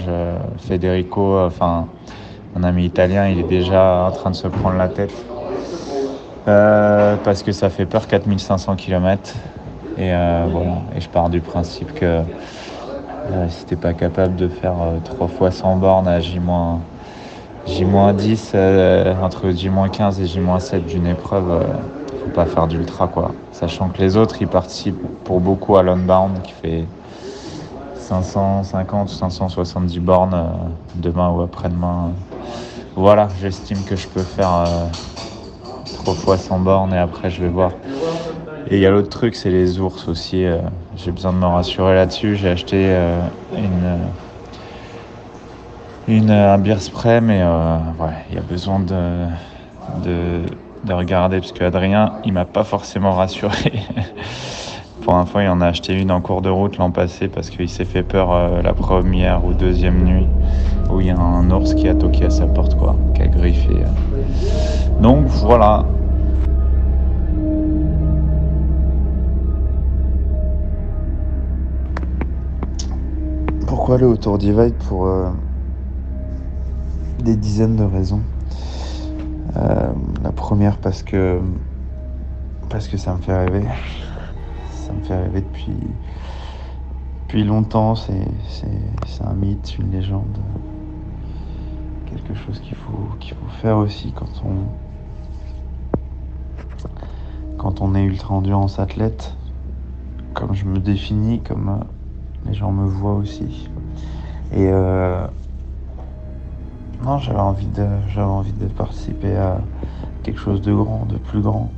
Federico, 0.59 1.39
enfin, 1.41 1.89
mon 2.55 2.63
ami 2.65 2.87
italien, 2.87 3.29
il 3.29 3.39
est 3.39 3.45
déjà 3.45 4.07
en 4.07 4.13
train 4.13 4.31
de 4.31 4.37
se 4.37 4.49
prendre 4.49 4.77
la 4.79 4.89
tête. 4.89 5.29
Euh, 6.49 7.17
parce 7.19 7.43
que 7.43 7.53
ça 7.53 7.69
fait 7.71 7.87
peur 7.87 8.07
4500 8.07 8.77
km 8.77 9.35
et 9.97 10.13
euh, 10.15 10.49
voilà. 10.51 10.87
Et 10.95 11.01
je 11.01 11.09
pars 11.11 11.29
du 11.31 11.43
principe 11.43 11.93
que 11.93 12.25
si 13.49 13.67
t'es 13.67 13.77
pas 13.77 13.95
capable 13.95 14.37
de 14.37 14.49
faire 14.49 15.01
trois 15.05 15.29
fois 15.29 15.51
100 15.51 15.77
bornes 15.77 16.09
à 16.09 16.21
J- 16.21 16.41
J-10 17.67 18.51
euh, 18.55 19.15
entre 19.23 19.51
J-15 19.51 20.21
et 20.21 20.27
J-7 20.27 20.85
d'une 20.85 21.07
épreuve 21.07 21.51
euh, 21.51 21.63
faut 22.25 22.31
pas 22.31 22.47
faire 22.47 22.67
d'ultra 22.67 23.07
quoi 23.09 23.33
sachant 23.53 23.89
que 23.89 23.99
les 23.99 24.17
autres 24.17 24.37
ils 24.41 24.49
participent 24.49 25.01
pour 25.25 25.41
beaucoup 25.41 25.77
à 25.77 25.83
l'unbound 25.83 26.43
qui 26.43 26.53
fait 26.53 26.85
550 27.97 29.11
ou 29.11 29.15
570 29.15 29.99
bornes 30.01 30.35
euh, 30.35 30.47
demain 30.97 31.31
ou 31.31 31.43
après-demain 31.43 32.11
voilà 32.97 33.29
j'estime 33.41 33.79
que 33.85 33.97
je 33.97 34.09
peux 34.09 34.23
faire 34.23 34.53
euh, 34.55 34.87
trois 35.95 36.15
fois 36.15 36.37
100 36.39 36.61
bornes 36.61 36.95
et 36.95 36.99
après 36.99 37.31
je 37.31 37.43
vais 37.43 37.49
voir. 37.49 37.73
Et 38.71 38.77
il 38.77 38.81
y 38.81 38.87
a 38.87 38.91
l'autre 38.91 39.09
truc, 39.09 39.35
c'est 39.35 39.51
les 39.51 39.81
ours 39.81 40.09
aussi. 40.09 40.45
euh, 40.45 40.59
J'ai 40.97 41.11
besoin 41.11 41.33
de 41.33 41.39
me 41.39 41.47
rassurer 41.47 41.95
là-dessus. 41.95 42.37
J'ai 42.37 42.49
acheté 42.49 42.77
euh, 42.91 43.21
une, 43.57 43.99
une, 46.11 46.31
un 46.31 46.59
beer 46.59 46.81
spray, 46.81 47.21
mais 47.21 47.41
euh, 47.43 47.77
ouais, 47.99 48.25
il 48.31 48.37
y 48.37 48.39
a 48.39 48.43
besoin 48.43 48.81
de, 48.81 49.27
de, 50.05 50.43
de 50.85 50.93
regarder 50.93 51.39
parce 51.39 51.53
que 51.53 51.65
Adrien, 51.65 52.15
il 52.25 52.33
m'a 52.33 52.45
pas 52.45 52.65
forcément 52.65 53.13
rassuré. 53.13 53.73
Pour 55.03 55.27
fois, 55.27 55.43
il 55.43 55.49
en 55.49 55.61
a 55.61 55.67
acheté 55.69 55.95
une 55.99 56.11
en 56.11 56.21
cours 56.21 56.43
de 56.43 56.51
route 56.51 56.77
l'an 56.77 56.91
passé 56.91 57.29
parce 57.29 57.49
qu'il 57.49 57.69
s'est 57.69 57.85
fait 57.87 58.03
peur 58.03 58.33
euh, 58.33 58.63
la 58.63 58.75
première 58.75 59.45
ou 59.45 59.55
deuxième 59.55 60.05
nuit 60.05 60.27
où 60.91 61.01
il 61.01 61.07
y 61.07 61.11
a 61.11 61.19
un 61.19 61.51
ours 61.51 61.75
qui 61.75 61.89
a 61.89 61.95
toqué 61.95 62.27
à 62.27 62.31
sa 62.31 62.47
porte, 62.47 62.77
quoi, 62.77 62.97
qui 63.15 63.23
a 63.23 63.27
griffé. 63.27 63.71
euh. 63.71 65.01
Donc 65.01 65.27
voilà. 65.27 65.85
Pourquoi 73.67 73.95
aller 73.97 74.05
au 74.05 74.17
Tour 74.17 74.39
Divide 74.39 74.75
Pour 74.89 75.07
euh, 75.07 75.31
des 77.23 77.37
dizaines 77.37 77.77
de 77.77 77.85
raisons. 77.85 78.23
Euh, 79.57 79.93
la 80.23 80.33
première 80.33 80.79
parce 80.79 81.03
que 81.03 81.41
parce 82.69 82.89
que 82.89 82.97
ça 82.97 83.15
me 83.15 83.21
fait 83.21 83.37
rêver. 83.37 83.65
Ça 84.71 84.93
me 84.93 85.01
fait 85.01 85.17
rêver 85.17 85.41
depuis 85.41 85.77
depuis 87.23 87.45
longtemps. 87.45 87.95
C'est 87.95 89.25
un 89.25 89.35
mythe, 89.35 89.77
une 89.79 89.91
légende, 89.91 90.39
quelque 92.07 92.35
chose 92.35 92.61
qu'il 92.61 92.77
faut 92.77 93.17
qu'il 93.19 93.37
faut 93.37 93.49
faire 93.61 93.77
aussi 93.79 94.13
quand 94.13 94.43
on 94.45 94.55
quand 97.59 97.83
on 97.83 97.95
est 97.95 98.03
ultra 98.03 98.35
endurance 98.35 98.79
athlète, 98.79 99.37
comme 100.33 100.55
je 100.55 100.65
me 100.65 100.79
définis, 100.79 101.41
comme 101.41 101.69
euh, 101.69 101.85
les 102.47 102.55
gens 102.55 102.73
me 102.73 102.87
voient 102.87 103.15
aussi. 103.15 103.69
Et 104.53 104.69
euh, 104.69 105.27
non, 107.03 107.19
j'avais 107.19 107.39
envie 107.39 107.67
de 107.67 107.87
j'avais 108.09 108.27
envie 108.27 108.53
de 108.53 108.67
participer 108.67 109.37
à 109.37 109.59
quelque 110.23 110.39
chose 110.39 110.61
de 110.61 110.73
grand, 110.73 111.07
de 111.07 111.17
plus 111.17 111.41
grand, 111.41 111.71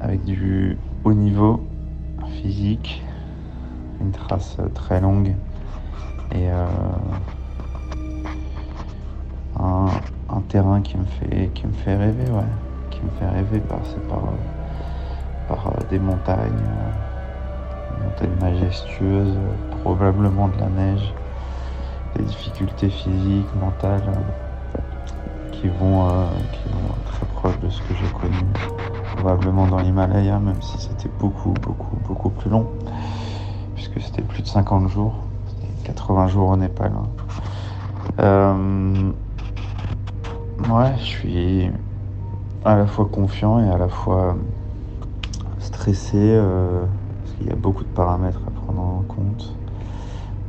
avec 0.00 0.24
du 0.24 0.78
haut 1.04 1.14
niveau 1.14 1.60
physique, 2.40 3.02
une 4.00 4.12
trace 4.12 4.56
euh, 4.60 4.68
très 4.68 5.00
longue 5.00 5.34
et 6.32 6.50
euh, 6.50 6.66
un, 9.58 9.88
terrain 10.48 10.82
qui 10.82 10.96
me 10.96 11.04
fait 11.04 11.50
qui 11.54 11.66
me 11.66 11.72
fait 11.72 11.96
rêver, 11.96 12.30
ouais, 12.30 12.44
qui 12.90 13.00
me 13.02 13.10
fait 13.18 13.28
rêver 13.28 13.58
passer 13.60 13.98
par 14.08 14.18
euh, 14.18 15.48
par 15.48 15.66
euh, 15.66 15.70
des 15.90 15.98
montagnes, 15.98 16.38
euh, 16.52 17.90
des 17.90 18.04
montagnes 18.04 18.40
majestueuses, 18.40 19.36
euh, 19.36 19.76
probablement 19.82 20.48
de 20.48 20.58
la 20.58 20.68
neige, 20.68 21.12
des 22.16 22.22
difficultés 22.24 22.88
physiques, 22.90 23.54
mentales 23.54 24.02
euh, 24.08 24.80
qui 25.52 25.68
vont 25.68 26.08
euh, 26.08 26.26
qui 26.52 26.68
très 27.06 27.26
proches 27.26 27.58
de 27.60 27.68
ce 27.68 27.80
que 27.82 27.94
j'ai 27.94 28.08
connu, 28.12 28.36
probablement 29.16 29.66
dans 29.66 29.78
l'Himalaya, 29.78 30.38
même 30.38 30.60
si 30.62 30.78
c'était 30.78 31.10
beaucoup 31.18 31.54
beaucoup 31.62 31.96
beaucoup 32.06 32.30
plus 32.30 32.50
long, 32.50 32.66
puisque 33.74 34.00
c'était 34.00 34.22
plus 34.22 34.42
de 34.42 34.48
50 34.48 34.88
jours, 34.88 35.14
c'était 35.48 35.72
80 35.84 36.28
jours 36.28 36.48
au 36.50 36.56
Népal. 36.56 36.92
hein. 36.96 37.08
Euh, 38.20 39.12
ouais, 40.70 40.94
je 40.98 41.04
suis 41.04 41.70
à 42.64 42.76
la 42.76 42.86
fois 42.86 43.06
confiant 43.06 43.60
et 43.60 43.68
à 43.68 43.78
la 43.78 43.88
fois 43.88 44.36
stressé 45.58 46.18
euh, 46.18 46.84
parce 47.22 47.36
qu'il 47.36 47.46
y 47.48 47.50
a 47.50 47.56
beaucoup 47.56 47.84
de 47.84 47.88
paramètres 47.88 48.40
à 48.46 48.50
prendre 48.50 48.80
en 48.80 49.02
compte. 49.02 49.54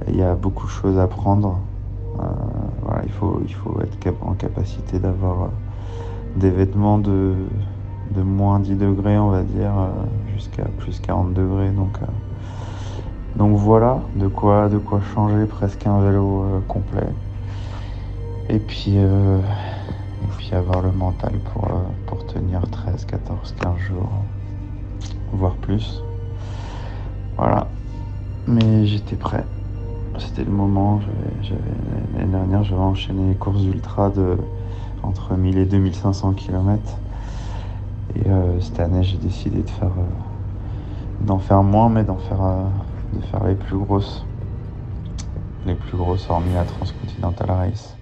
Il 0.07 0.17
y 0.17 0.21
a 0.21 0.35
beaucoup 0.35 0.67
de 0.67 0.71
choses 0.71 0.99
à 0.99 1.07
prendre. 1.07 1.59
Euh, 2.19 2.23
voilà, 2.83 3.01
il 3.05 3.11
faut, 3.11 3.41
il 3.45 3.53
faut 3.53 3.79
être 3.81 3.97
en 4.21 4.33
capacité 4.33 4.99
d'avoir 4.99 5.43
euh, 5.43 5.47
des 6.35 6.51
vêtements 6.51 6.99
de, 6.99 7.33
de 8.11 8.21
moins 8.21 8.59
10 8.59 8.75
degrés, 8.75 9.17
on 9.17 9.29
va 9.29 9.41
dire, 9.41 9.73
euh, 9.77 9.89
jusqu'à 10.33 10.65
plus 10.77 10.99
40 10.99 11.33
degrés. 11.33 11.69
Donc, 11.69 11.97
donc 13.35 13.57
voilà, 13.57 13.99
de 14.15 14.27
quoi, 14.27 14.69
de 14.69 14.77
quoi 14.77 15.01
changer 15.13 15.45
presque 15.45 15.85
un 15.87 15.99
vélo 16.01 16.45
complet. 16.67 17.09
Et 18.47 18.59
puis, 18.59 18.95
et 18.95 20.27
puis 20.37 20.53
avoir 20.53 20.83
le 20.83 20.91
mental 20.91 21.33
pour, 21.51 21.67
pour 22.05 22.25
tenir 22.27 22.61
13, 22.69 23.05
14, 23.05 23.55
15 23.59 23.77
jours, 23.79 24.11
voire 25.33 25.55
plus. 25.55 26.01
Voilà. 27.37 27.67
Mais 28.47 28.85
j'étais 28.85 29.15
prêt. 29.15 29.43
C'était 30.17 30.43
le 30.43 30.51
moment. 30.51 31.01
L'année 32.15 32.31
dernière, 32.31 32.63
j'avais 32.63 32.81
enchaîné 32.81 33.29
les 33.29 33.35
courses 33.35 33.63
ultra 33.63 34.09
de 34.09 34.37
entre 35.03 35.35
1000 35.35 35.57
et 35.57 35.65
2500 35.65 36.33
km. 36.33 36.97
Et 38.15 38.27
euh, 38.27 38.59
cette 38.61 38.79
année, 38.79 39.03
j'ai 39.03 39.17
décidé 39.17 39.63
euh, 39.81 39.87
d'en 41.21 41.39
faire 41.39 41.63
moins, 41.63 41.89
mais 41.89 42.03
d'en 42.03 42.17
faire 42.17 42.41
euh, 42.41 42.63
de 43.13 43.21
faire 43.25 43.43
les 43.45 43.55
plus 43.55 43.77
grosses. 43.77 44.25
Les 45.65 45.75
plus 45.75 45.97
grosses, 45.97 46.29
hormis 46.29 46.53
la 46.53 46.63
Transcontinental 46.63 47.51
Race. 47.51 47.95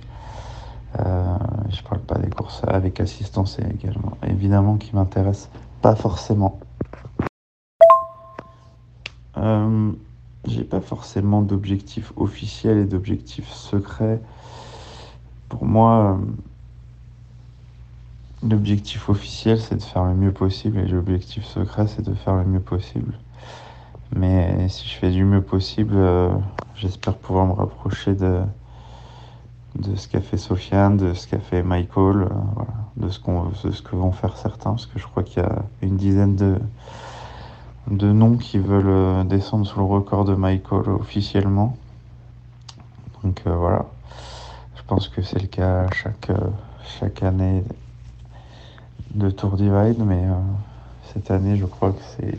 Je 0.96 1.82
parle 1.82 2.02
pas 2.02 2.20
des 2.20 2.30
courses 2.30 2.62
avec 2.68 3.00
assistance 3.00 3.58
également, 3.60 4.18
évidemment, 4.28 4.76
qui 4.76 4.96
m'intéressent 4.96 5.50
pas 5.82 5.96
forcément. 5.96 6.60
Euh, 10.46 10.50
j'ai 10.50 10.64
pas 10.64 10.82
forcément 10.82 11.42
d'objectifs 11.42 12.12
officiels 12.16 12.78
et 12.78 12.86
d'objectifs 12.86 13.50
secrets. 13.52 14.22
Pour 15.50 15.66
moi, 15.66 16.20
l'objectif 18.44 19.10
officiel, 19.10 19.60
c'est 19.60 19.78
de 19.78 19.84
faire 19.84 20.06
le 20.06 20.14
mieux 20.16 20.32
possible 20.32 20.80
et 20.80 20.88
l'objectif 20.88 21.46
secret, 21.46 21.88
c'est 21.88 22.04
de 22.04 22.14
faire 22.14 22.36
le 22.36 22.46
mieux 22.46 22.60
possible. 22.60 23.20
Mais 24.16 24.70
si 24.70 24.88
je 24.88 24.96
fais 24.96 25.12
du 25.12 25.24
mieux 25.26 25.42
possible, 25.42 25.96
euh, 25.96 26.30
j'espère 26.76 27.16
pouvoir 27.16 27.46
me 27.48 27.54
rapprocher 27.54 28.14
de, 28.16 28.42
de 29.76 29.96
ce 29.96 30.08
qu'a 30.08 30.22
fait 30.22 30.38
Sofiane, 30.38 30.98
de 30.98 31.14
ce 31.14 31.28
qu'a 31.28 31.40
fait 31.40 31.64
Michael, 31.64 32.24
euh, 32.24 32.30
de, 32.98 33.10
ce 33.10 33.20
qu'on, 33.20 33.46
de 33.50 33.72
ce 33.72 33.82
que 33.82 33.96
vont 33.96 34.12
faire 34.12 34.38
certains, 34.38 34.72
parce 34.72 34.86
que 34.86 35.00
je 35.00 35.06
crois 35.08 35.24
qu'il 35.24 35.42
y 35.42 35.46
a 35.46 35.64
une 35.82 35.98
dizaine 35.98 36.36
de, 36.36 36.58
de 37.98 38.12
noms 38.12 38.38
qui 38.38 38.58
veulent 38.58 38.88
euh, 38.88 39.24
descendre 39.24 39.66
sous 39.66 39.80
le 39.80 39.86
record 39.86 40.26
de 40.26 40.36
Michael 40.36 40.90
officiellement. 40.90 41.78
Donc 43.24 43.42
voilà, 43.46 43.86
je 44.76 44.82
pense 44.86 45.08
que 45.08 45.22
c'est 45.22 45.40
le 45.40 45.48
cas 45.48 45.90
chaque, 45.92 46.30
chaque 47.00 47.24
année 47.24 47.64
de 49.14 49.30
Tour 49.30 49.56
Divide, 49.56 50.04
mais 50.06 50.26
cette 51.14 51.32
année, 51.32 51.56
je 51.56 51.66
crois 51.66 51.92
que 51.92 52.02
c'est 52.18 52.38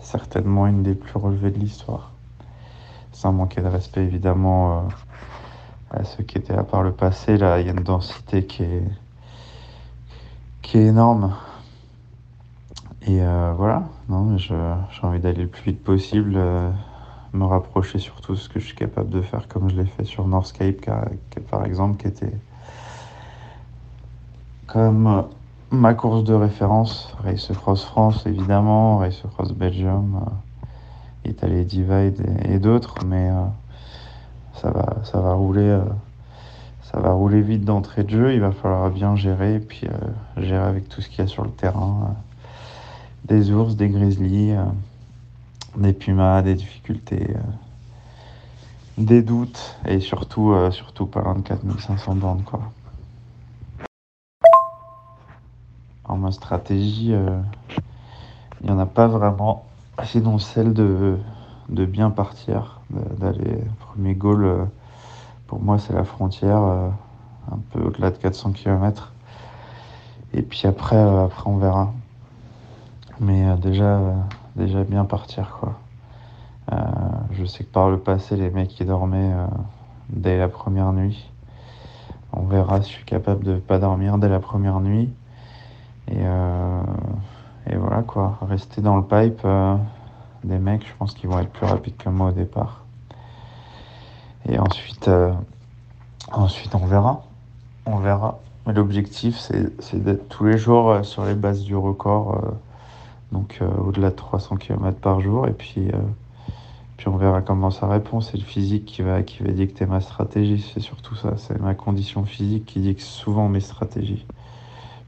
certainement 0.00 0.66
une 0.66 0.82
des 0.82 0.94
plus 0.94 1.18
relevées 1.18 1.50
de 1.50 1.58
l'histoire. 1.58 2.12
Sans 3.12 3.32
manquer 3.32 3.60
de 3.60 3.68
respect 3.68 4.02
évidemment 4.02 4.78
euh, 5.92 5.98
à 5.98 6.04
ceux 6.04 6.22
qui 6.22 6.38
étaient 6.38 6.54
là 6.54 6.64
par 6.64 6.82
le 6.82 6.92
passé, 6.92 7.36
là 7.36 7.60
il 7.60 7.66
y 7.66 7.70
a 7.70 7.72
une 7.72 7.82
densité 7.82 8.44
qui 8.44 8.62
est, 8.62 8.84
qui 10.62 10.78
est 10.78 10.86
énorme. 10.86 11.34
Et 13.06 13.22
euh, 13.22 13.52
voilà, 13.56 13.84
non, 14.08 14.36
j'ai 14.36 14.54
envie 15.02 15.20
d'aller 15.20 15.42
le 15.42 15.48
plus 15.48 15.62
vite 15.62 15.82
possible, 15.82 16.34
euh, 16.36 16.70
me 17.32 17.44
rapprocher 17.44 17.98
surtout 17.98 18.32
de 18.32 18.38
ce 18.38 18.48
que 18.48 18.58
je 18.58 18.66
suis 18.66 18.76
capable 18.76 19.10
de 19.10 19.22
faire 19.22 19.46
comme 19.48 19.68
je 19.68 19.76
l'ai 19.76 19.86
fait 19.86 20.04
sur 20.04 20.26
Northscape, 20.26 20.90
par 21.50 21.64
exemple, 21.64 21.98
qui 21.98 22.08
était 22.08 22.32
comme 24.66 25.24
ma 25.70 25.94
course 25.94 26.24
de 26.24 26.34
référence, 26.34 27.14
Race 27.22 27.50
Cross 27.52 27.84
France 27.84 28.26
évidemment, 28.26 28.98
Race 28.98 29.22
Cross 29.34 29.52
Belgium, 29.52 30.20
euh, 30.22 31.30
Italie 31.30 31.64
Divide 31.64 32.24
et, 32.44 32.58
d'autres, 32.58 32.96
mais 33.06 33.30
euh, 33.30 33.44
ça 34.54 34.70
va, 34.70 34.96
ça 35.04 35.20
va 35.20 35.34
rouler, 35.34 35.68
euh, 35.68 35.80
ça 36.82 37.00
va 37.00 37.12
rouler 37.12 37.40
vite 37.40 37.64
d'entrée 37.64 38.04
de 38.04 38.10
jeu. 38.10 38.34
Il 38.34 38.40
va 38.40 38.52
falloir 38.52 38.90
bien 38.90 39.16
gérer 39.16 39.56
et 39.56 39.60
puis 39.60 39.88
gérer 40.36 40.64
avec 40.64 40.88
tout 40.88 41.00
ce 41.00 41.08
qu'il 41.08 41.18
y 41.18 41.22
a 41.22 41.26
sur 41.26 41.44
le 41.44 41.50
terrain, 41.50 42.14
des 43.26 43.50
ours, 43.50 43.76
des 43.76 43.88
grizzlies, 43.88 44.54
des 45.76 45.92
pumas, 45.92 46.42
des 46.42 46.54
difficultés, 46.54 47.34
des 48.98 49.22
doutes 49.22 49.76
et 49.86 50.00
surtout, 50.00 50.54
surtout 50.70 51.06
pas 51.06 51.22
loin 51.22 51.34
de 51.34 51.40
4500 51.40 52.14
bandes 52.14 52.44
quoi. 52.44 52.60
En 56.08 56.16
ma 56.16 56.30
stratégie, 56.30 57.12
euh, 57.12 57.40
il 58.60 58.66
n'y 58.66 58.72
en 58.72 58.78
a 58.78 58.86
pas 58.86 59.08
vraiment. 59.08 59.64
Sinon, 60.04 60.38
celle 60.38 60.72
de, 60.72 61.18
de 61.68 61.84
bien 61.84 62.10
partir, 62.10 62.80
d'aller 62.90 63.58
premier 63.80 64.14
goal, 64.14 64.44
euh, 64.44 64.64
pour 65.48 65.60
moi, 65.60 65.78
c'est 65.80 65.94
la 65.94 66.04
frontière, 66.04 66.62
euh, 66.62 66.88
un 67.50 67.58
peu 67.72 67.80
au-delà 67.80 68.10
de 68.10 68.18
400 68.18 68.52
km. 68.52 69.12
Et 70.32 70.42
puis 70.42 70.62
après, 70.66 70.96
après 70.96 71.50
on 71.50 71.56
verra. 71.56 71.92
Mais 73.20 73.56
déjà, 73.56 74.00
déjà 74.56 74.84
bien 74.84 75.04
partir, 75.04 75.58
quoi. 75.60 75.74
je 77.32 77.44
sais 77.44 77.64
que 77.64 77.70
par 77.70 77.88
le 77.90 77.98
passé, 77.98 78.36
les 78.36 78.50
mecs 78.50 78.68
qui 78.68 78.84
dormaient 78.84 79.34
dès 80.10 80.38
la 80.38 80.48
première 80.48 80.92
nuit. 80.92 81.30
On 82.32 82.42
verra 82.42 82.82
si 82.82 82.90
je 82.90 82.96
suis 82.96 83.04
capable 83.04 83.44
de 83.44 83.56
pas 83.56 83.78
dormir 83.78 84.18
dès 84.18 84.28
la 84.28 84.40
première 84.40 84.80
nuit. 84.80 85.10
Et, 86.08 86.18
euh, 86.18 86.82
et 87.68 87.76
voilà 87.76 88.02
quoi, 88.02 88.38
rester 88.42 88.80
dans 88.80 88.96
le 88.96 89.02
pipe 89.02 89.40
euh, 89.44 89.76
des 90.44 90.58
mecs, 90.58 90.86
je 90.86 90.92
pense 90.98 91.14
qu'ils 91.14 91.28
vont 91.28 91.38
être 91.40 91.50
plus 91.50 91.66
rapides 91.66 91.96
que 91.96 92.08
moi 92.08 92.28
au 92.28 92.32
départ. 92.32 92.84
Et 94.48 94.58
ensuite, 94.58 95.08
euh, 95.08 95.32
ensuite 96.32 96.74
on 96.74 96.86
verra. 96.86 97.24
On 97.86 97.96
verra. 97.96 98.38
Mais 98.66 98.72
l'objectif, 98.72 99.38
c'est 99.38 100.02
d'être 100.02 100.28
tous 100.28 100.44
les 100.44 100.58
jours 100.58 101.04
sur 101.04 101.24
les 101.24 101.34
bases 101.34 101.62
du 101.62 101.76
record, 101.76 102.40
donc 103.32 103.60
au-delà 103.84 104.10
de 104.10 104.16
300 104.16 104.56
km 104.56 104.98
par 104.98 105.20
jour. 105.20 105.46
Et 105.48 105.52
puis, 105.52 105.88
puis 106.96 107.08
on 107.08 107.16
verra 107.16 107.42
comment 107.42 107.70
ça 107.70 107.88
répond. 107.88 108.20
C'est 108.20 108.36
le 108.36 108.44
physique 108.44 108.84
qui 108.84 109.02
va, 109.02 109.22
qui 109.22 109.42
va 109.42 109.50
dicter 109.50 109.86
ma 109.86 110.00
stratégie. 110.00 110.64
C'est 110.74 110.80
surtout 110.80 111.14
ça. 111.16 111.34
C'est 111.36 111.60
ma 111.60 111.74
condition 111.74 112.24
physique 112.24 112.66
qui 112.66 112.80
dicte 112.80 113.00
souvent 113.00 113.48
mes 113.48 113.60
stratégies 113.60 114.26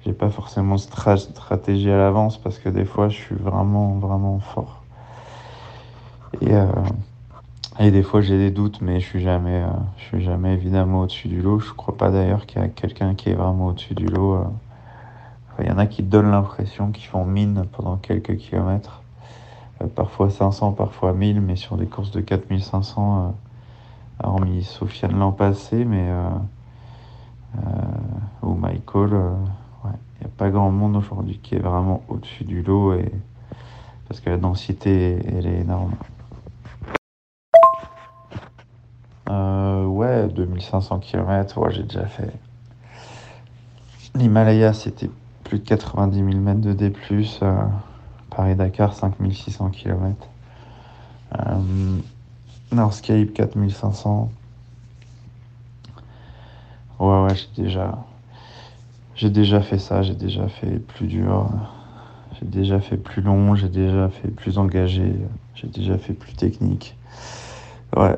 j'ai 0.09 0.13
pas 0.13 0.31
forcément 0.31 0.77
de 0.77 0.81
stratégie 0.81 1.91
à 1.91 1.99
l'avance 1.99 2.39
parce 2.39 2.59
que 2.59 2.69
des 2.69 2.85
fois 2.85 3.09
je 3.09 3.17
suis 3.17 3.35
vraiment 3.35 3.99
vraiment 3.99 4.39
fort. 4.39 4.83
Et, 6.41 6.53
euh, 6.53 6.67
et 7.79 7.91
des 7.91 8.03
fois 8.03 8.21
j'ai 8.21 8.39
des 8.39 8.51
doutes, 8.51 8.81
mais 8.81 9.01
je 9.01 9.07
suis 9.07 9.29
euh, 9.29 9.67
suis 9.99 10.23
jamais 10.23 10.55
évidemment 10.55 11.01
au-dessus 11.01 11.29
du 11.29 11.43
lot. 11.43 11.59
Je 11.59 11.73
crois 11.73 11.97
pas 11.97 12.11
d'ailleurs 12.11 12.47
qu'il 12.47 12.61
y 12.61 12.65
a 12.65 12.69
quelqu'un 12.69 13.15
qui 13.15 13.31
est 13.31 13.35
vraiment 13.35 13.67
au-dessus 13.67 13.95
du 13.95 14.07
lot. 14.07 14.35
Euh. 14.37 14.45
Il 15.61 15.67
y 15.67 15.71
en 15.71 15.79
a 15.79 15.87
qui 15.87 16.03
donnent 16.03 16.31
l'impression 16.31 16.91
qu'ils 16.93 17.07
font 17.07 17.25
mine 17.25 17.65
pendant 17.73 17.97
quelques 17.97 18.37
kilomètres, 18.37 19.03
parfois 19.95 20.31
500, 20.31 20.73
parfois 20.73 21.13
1000, 21.13 21.41
mais 21.41 21.57
sur 21.57 21.77
des 21.77 21.87
courses 21.87 22.11
de 22.11 22.21
4500, 22.21 23.35
hormis 24.23 24.63
Sofiane 24.63 25.19
l'an 25.19 25.33
passé, 25.33 25.85
mais 25.85 26.11
ou 28.43 28.55
Michael 28.55 29.11
il 30.21 30.27
n'y 30.27 30.33
a 30.33 30.37
pas 30.37 30.51
grand 30.51 30.71
monde 30.71 30.97
aujourd'hui 30.97 31.39
qui 31.43 31.55
est 31.55 31.61
vraiment 31.61 32.03
au-dessus 32.09 32.45
du 32.45 32.63
lot 32.63 32.95
et 32.95 33.13
parce 34.09 34.21
que 34.21 34.31
la 34.31 34.37
densité 34.37 35.19
elle 35.27 35.47
est 35.47 35.61
énorme. 35.61 35.95
Euh, 39.31 39.85
ouais, 39.85 40.27
2500 40.29 41.01
km, 41.01 41.71
j'ai 41.71 41.83
déjà 41.83 42.07
fait. 42.07 42.33
L'Himalaya, 44.15 44.73
c'était 44.73 45.11
plus 45.49 45.59
de 45.61 45.65
90 45.65 46.17
000 46.17 46.29
mètres 46.41 46.61
de 46.61 46.75
D+, 46.75 46.93
euh, 47.43 47.63
Paris-Dakar, 48.31 48.95
5600 48.95 49.71
km. 49.71 50.29
Euh, 51.35 51.99
Northscape, 52.71 53.33
4500. 53.33 54.31
Ouais, 57.01 57.23
ouais, 57.25 57.35
j'ai 57.35 57.63
déjà, 57.63 57.99
j'ai 59.15 59.31
déjà 59.31 59.61
fait 59.63 59.79
ça, 59.79 60.03
j'ai 60.03 60.15
déjà 60.15 60.49
fait 60.49 60.79
plus 60.81 61.07
dur, 61.07 61.49
j'ai 62.39 62.47
déjà 62.47 62.81
fait 62.81 62.97
plus 62.97 63.23
long, 63.23 63.55
j'ai 63.55 63.69
déjà 63.69 64.11
fait 64.11 64.29
plus 64.29 64.59
engagé, 64.59 65.15
j'ai 65.55 65.69
déjà 65.69 65.97
fait 65.97 66.13
plus 66.13 66.35
technique. 66.35 66.97
Ouais, 67.97 68.17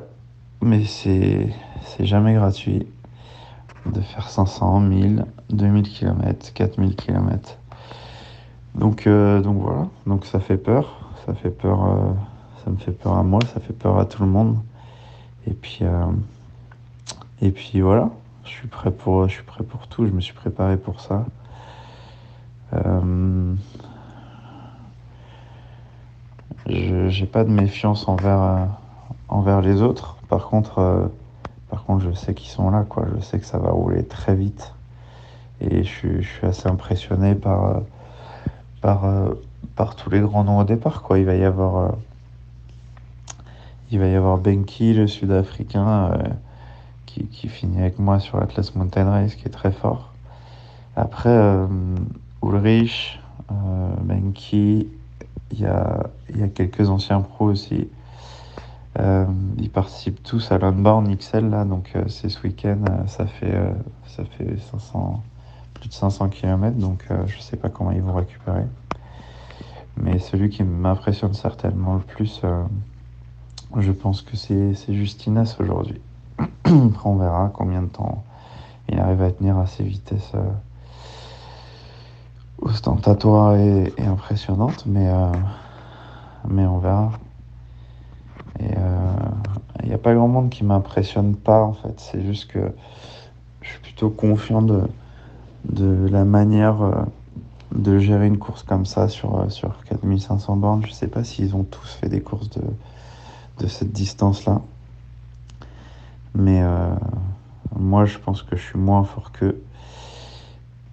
mais 0.62 0.84
c'est 0.84 1.52
jamais 2.00 2.34
gratuit 2.34 2.86
de 3.86 4.00
faire 4.00 4.28
500, 4.28 4.80
1000, 4.80 5.24
2000 5.50 5.88
km, 5.88 6.52
4000 6.52 6.96
km. 6.96 7.58
Donc 8.74 9.06
euh, 9.06 9.40
donc 9.40 9.58
voilà, 9.58 9.88
donc 10.06 10.26
ça 10.26 10.38
fait 10.40 10.56
peur, 10.56 11.10
ça 11.26 11.34
fait 11.34 11.50
peur 11.50 11.84
euh, 11.84 12.12
ça 12.64 12.70
me 12.70 12.76
fait 12.76 12.92
peur 12.92 13.16
à 13.16 13.22
moi, 13.22 13.40
ça 13.52 13.60
fait 13.60 13.72
peur 13.72 13.98
à 13.98 14.04
tout 14.04 14.22
le 14.22 14.28
monde. 14.28 14.58
Et 15.46 15.54
puis 15.54 15.80
euh, 15.82 16.04
et 17.40 17.50
puis 17.50 17.80
voilà. 17.80 18.10
Je 18.44 18.50
suis 18.50 18.68
prêt 18.68 18.90
pour, 18.90 19.28
je 19.28 19.34
suis 19.34 19.42
prêt 19.44 19.64
pour 19.64 19.86
tout. 19.86 20.06
Je 20.06 20.12
me 20.12 20.20
suis 20.20 20.34
préparé 20.34 20.76
pour 20.76 21.00
ça. 21.00 21.24
Je 26.66 27.08
j'ai 27.08 27.26
pas 27.26 27.44
de 27.44 27.50
méfiance 27.50 28.08
envers, 28.08 28.68
envers 29.28 29.60
les 29.60 29.82
autres. 29.82 30.16
Par 30.28 30.48
contre, 30.48 31.10
je 31.98 32.12
sais 32.12 32.34
qu'ils 32.34 32.50
sont 32.50 32.70
là, 32.70 32.84
quoi. 32.88 33.06
Je 33.16 33.20
sais 33.22 33.38
que 33.38 33.46
ça 33.46 33.58
va 33.58 33.70
rouler 33.70 34.04
très 34.04 34.34
vite. 34.34 34.72
Et 35.60 35.84
je, 35.84 36.20
je 36.20 36.28
suis 36.28 36.46
assez 36.46 36.68
impressionné 36.68 37.34
par, 37.34 37.82
par, 38.80 39.04
par 39.76 39.94
tous 39.96 40.10
les 40.10 40.20
grands 40.20 40.44
noms 40.44 40.58
au 40.58 40.64
départ, 40.64 41.02
quoi. 41.02 41.18
Il 41.18 41.26
va 41.26 41.34
y 41.34 41.44
avoir, 41.44 41.94
il 43.90 43.98
va 43.98 44.06
y 44.06 44.14
avoir 44.14 44.38
Benki, 44.38 44.94
le 44.94 45.06
Sud-Africain 45.06 46.12
qui, 47.30 47.48
finit 47.48 47.80
avec 47.80 47.98
moi 47.98 48.20
sur 48.20 48.38
l'Atlas 48.38 48.74
Mountain 48.74 49.10
Race, 49.10 49.34
qui 49.34 49.46
est 49.46 49.50
très 49.50 49.72
fort. 49.72 50.12
Après, 50.96 51.30
euh, 51.30 51.66
Ulrich, 52.42 53.20
euh, 53.50 53.54
Benki, 54.02 54.88
il 55.52 55.60
y 55.60 55.66
a, 55.66 56.10
y 56.34 56.42
a, 56.42 56.48
quelques 56.48 56.88
anciens 56.88 57.20
pros 57.20 57.46
aussi. 57.46 57.88
Euh, 58.98 59.24
ils 59.58 59.70
participent 59.70 60.22
tous 60.22 60.50
à 60.50 60.58
l'Unbound 60.58 61.16
XL, 61.16 61.48
là, 61.48 61.64
donc 61.64 61.92
euh, 61.94 62.08
c'est 62.08 62.28
ce 62.28 62.42
week-end, 62.42 62.78
ça 63.06 63.26
fait, 63.26 63.56
ça 64.06 64.24
fait 64.24 64.58
500, 64.72 65.22
plus 65.74 65.88
de 65.88 65.94
500 65.94 66.28
km, 66.28 66.76
donc 66.76 67.04
je 67.26 67.36
ne 67.36 67.40
sais 67.40 67.56
pas 67.56 67.68
comment 67.68 67.92
ils 67.92 68.02
vont 68.02 68.14
récupérer. 68.14 68.64
Mais 69.96 70.18
celui 70.18 70.48
qui 70.50 70.64
m'impressionne 70.64 71.34
certainement 71.34 71.94
le 71.94 72.00
plus, 72.00 72.42
je 73.76 73.92
pense 73.92 74.22
que 74.22 74.36
c'est 74.36 74.74
Justinas 74.88 75.56
aujourd'hui. 75.60 76.00
Après, 76.64 77.08
on 77.08 77.16
verra 77.16 77.50
combien 77.54 77.82
de 77.82 77.88
temps 77.88 78.24
il 78.90 78.98
arrive 78.98 79.22
à 79.22 79.30
tenir 79.30 79.56
à 79.58 79.66
ces 79.66 79.84
vitesses, 79.84 80.32
euh, 80.34 80.50
ostentatoire 82.60 83.54
et, 83.54 83.92
impressionnante, 83.98 84.84
mais, 84.86 85.08
euh, 85.08 85.32
mais 86.48 86.66
on 86.66 86.78
verra. 86.78 87.12
Et 88.58 88.74
il 89.82 89.88
n'y 89.88 89.94
a 89.94 89.98
pas 89.98 90.14
grand 90.14 90.28
monde 90.28 90.50
qui 90.50 90.64
m'impressionne 90.64 91.34
pas 91.34 91.62
en 91.62 91.72
fait. 91.72 91.94
C'est 91.98 92.22
juste 92.22 92.50
que 92.50 92.72
je 93.62 93.68
suis 93.70 93.80
plutôt 93.80 94.10
confiant 94.10 94.62
de, 94.62 94.82
de 95.68 96.08
la 96.10 96.24
manière 96.24 96.82
euh, 96.82 97.02
de 97.74 97.98
gérer 97.98 98.26
une 98.26 98.38
course 98.38 98.62
comme 98.62 98.86
ça 98.86 99.08
sur, 99.08 99.38
euh, 99.38 99.48
sur 99.48 99.84
4500 99.84 100.56
bornes. 100.56 100.84
Je 100.86 100.92
sais 100.92 101.08
pas 101.08 101.24
s'ils 101.24 101.54
ont 101.54 101.64
tous 101.64 101.94
fait 101.94 102.08
des 102.08 102.20
courses 102.20 102.50
de, 102.50 102.62
de 103.58 103.66
cette 103.66 103.92
distance-là. 103.92 104.60
Mais 106.34 106.62
euh, 106.62 106.94
moi, 107.78 108.04
je 108.04 108.18
pense 108.18 108.42
que 108.42 108.56
je 108.56 108.62
suis 108.62 108.78
moins 108.78 109.04
fort 109.04 109.32
qu'eux. 109.32 109.62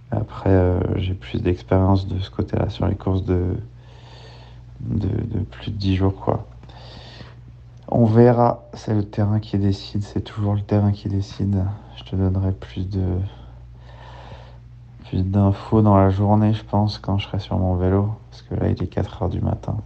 Après, 0.09 0.79
j'ai 0.95 1.13
plus 1.13 1.41
d'expérience 1.41 2.07
de 2.07 2.17
ce 2.19 2.31
côté-là 2.31 2.69
sur 2.69 2.87
les 2.87 2.95
courses 2.95 3.25
de, 3.25 3.57
de, 4.79 5.07
de, 5.09 5.39
plus 5.39 5.69
de 5.69 5.75
10 5.75 5.95
jours. 5.97 6.15
quoi. 6.15 6.47
On 7.89 8.05
verra, 8.05 8.65
c'est 8.73 8.93
le 8.93 9.05
terrain 9.05 9.39
qui 9.39 9.57
décide, 9.57 10.03
c'est 10.03 10.21
toujours 10.21 10.53
le 10.53 10.61
terrain 10.61 10.91
qui 10.91 11.07
décide. 11.07 11.63
Je 11.95 12.03
te 12.03 12.15
donnerai 12.17 12.51
plus 12.51 12.89
de, 12.89 13.17
plus 15.05 15.23
d'infos 15.23 15.81
dans 15.81 15.95
la 15.95 16.09
journée, 16.09 16.53
je 16.53 16.65
pense, 16.65 16.97
quand 16.97 17.17
je 17.17 17.27
serai 17.27 17.39
sur 17.39 17.57
mon 17.57 17.75
vélo. 17.75 18.09
Parce 18.29 18.41
que 18.41 18.55
là, 18.55 18.67
il 18.67 18.83
est 18.83 18.87
4 18.87 19.23
heures 19.23 19.29
du 19.29 19.39
matin. 19.39 19.77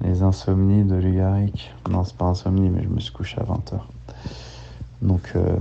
Les 0.00 0.22
insomnies 0.22 0.84
de 0.84 0.94
Lugaric. 0.94 1.72
Non, 1.90 2.04
c'est 2.04 2.16
pas 2.16 2.26
insomnie, 2.26 2.68
mais 2.70 2.84
je 2.84 2.88
me 2.88 3.00
suis 3.00 3.12
couché 3.12 3.40
à 3.40 3.44
20 3.44 3.72
h 3.72 3.78
Donc, 5.02 5.32
euh, 5.34 5.56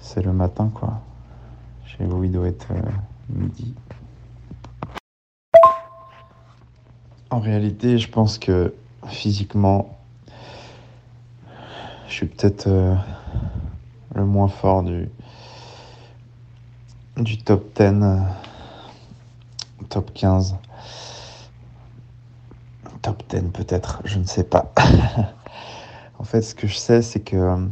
c'est 0.00 0.22
le 0.22 0.32
matin, 0.32 0.70
quoi. 0.72 1.00
Chez 1.84 2.04
vous, 2.04 2.22
il 2.22 2.30
doit 2.30 2.46
être 2.46 2.68
euh, 2.70 2.80
midi. 3.28 3.74
En 7.30 7.40
réalité, 7.40 7.98
je 7.98 8.08
pense 8.08 8.38
que 8.38 8.72
physiquement, 9.06 9.97
je 12.08 12.14
suis 12.14 12.26
peut-être 12.26 12.66
euh, 12.68 12.94
le 14.14 14.24
moins 14.24 14.48
fort 14.48 14.82
du, 14.82 15.08
top 17.44 17.66
10, 17.76 17.82
euh, 17.82 18.18
top 19.90 20.12
15, 20.14 20.56
top 23.02 23.22
10 23.28 23.50
peut-être, 23.52 24.00
je 24.06 24.18
ne 24.18 24.24
sais 24.24 24.44
pas. 24.44 24.72
en 26.18 26.24
fait, 26.24 26.40
ce 26.40 26.54
que 26.54 26.66
je 26.66 26.76
sais, 26.76 27.02
c'est 27.02 27.20
que 27.20 27.36
euh, 27.36 27.66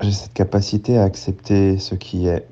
j'ai 0.00 0.12
cette 0.12 0.32
capacité 0.32 0.98
à 0.98 1.02
accepter 1.02 1.78
ce 1.78 1.96
qui 1.96 2.28
est, 2.28 2.46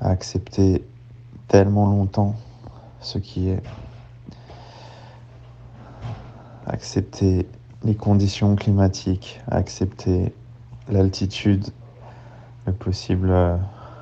à 0.00 0.10
accepter 0.10 0.84
tellement 1.48 1.86
longtemps 1.86 2.36
ce 3.00 3.18
qui 3.18 3.48
est, 3.48 3.62
accepter 6.72 7.48
les 7.82 7.94
conditions 7.94 8.54
climatiques, 8.54 9.40
accepter 9.50 10.32
l'altitude, 10.88 11.66
le 12.66 12.72
possible 12.72 13.30
euh, 13.30 13.56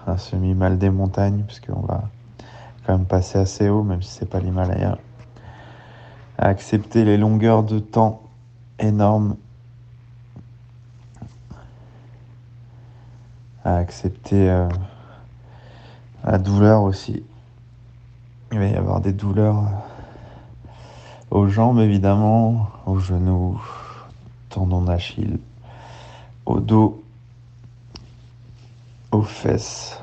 un 0.07 0.19
semi-mal 0.19 0.79
des 0.79 0.91
montagnes, 0.91 1.45
puisqu'on 1.47 1.81
va 1.81 2.11
quand 2.85 2.93
même 2.93 3.07
passer 3.07 3.39
assez 3.39 3.69
haut, 3.69 3.83
même 3.83 4.03
si 4.03 4.11
c'est 4.11 4.29
pas 4.29 4.41
l'Himalaya. 4.41 4.99
Accepter 6.37 7.05
les 7.05 7.17
longueurs 7.17 7.63
de 7.63 7.79
temps 7.79 8.23
énormes. 8.79 9.37
Accepter 13.65 14.51
euh, 14.51 14.69
la 16.25 16.39
douleur 16.39 16.83
aussi. 16.83 17.23
Il 18.53 18.59
va 18.59 18.67
y 18.67 18.77
avoir 18.77 19.01
des 19.01 19.13
douleurs 19.13 19.65
aux 21.31 21.49
jambes 21.49 21.81
évidemment, 21.81 22.69
aux 22.87 22.99
genoux, 22.99 23.61
tendons 24.49 24.83
d'Achille 24.83 25.39
au 26.49 26.61
dos, 26.61 27.03
aux 29.13 29.23
fesses, 29.23 30.01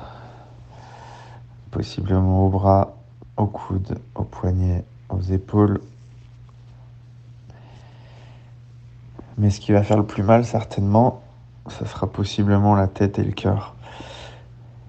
possiblement 1.72 2.46
aux 2.46 2.50
bras, 2.50 2.94
aux 3.36 3.46
coudes, 3.46 3.98
aux 4.14 4.22
poignets, 4.22 4.84
aux 5.08 5.20
épaules. 5.20 5.80
Mais 9.38 9.50
ce 9.50 9.58
qui 9.58 9.72
va 9.72 9.82
faire 9.82 9.96
le 9.96 10.06
plus 10.06 10.22
mal, 10.22 10.44
certainement, 10.44 11.20
ce 11.68 11.84
sera 11.84 12.06
possiblement 12.06 12.76
la 12.76 12.86
tête 12.86 13.18
et 13.18 13.24
le 13.24 13.32
cœur. 13.32 13.74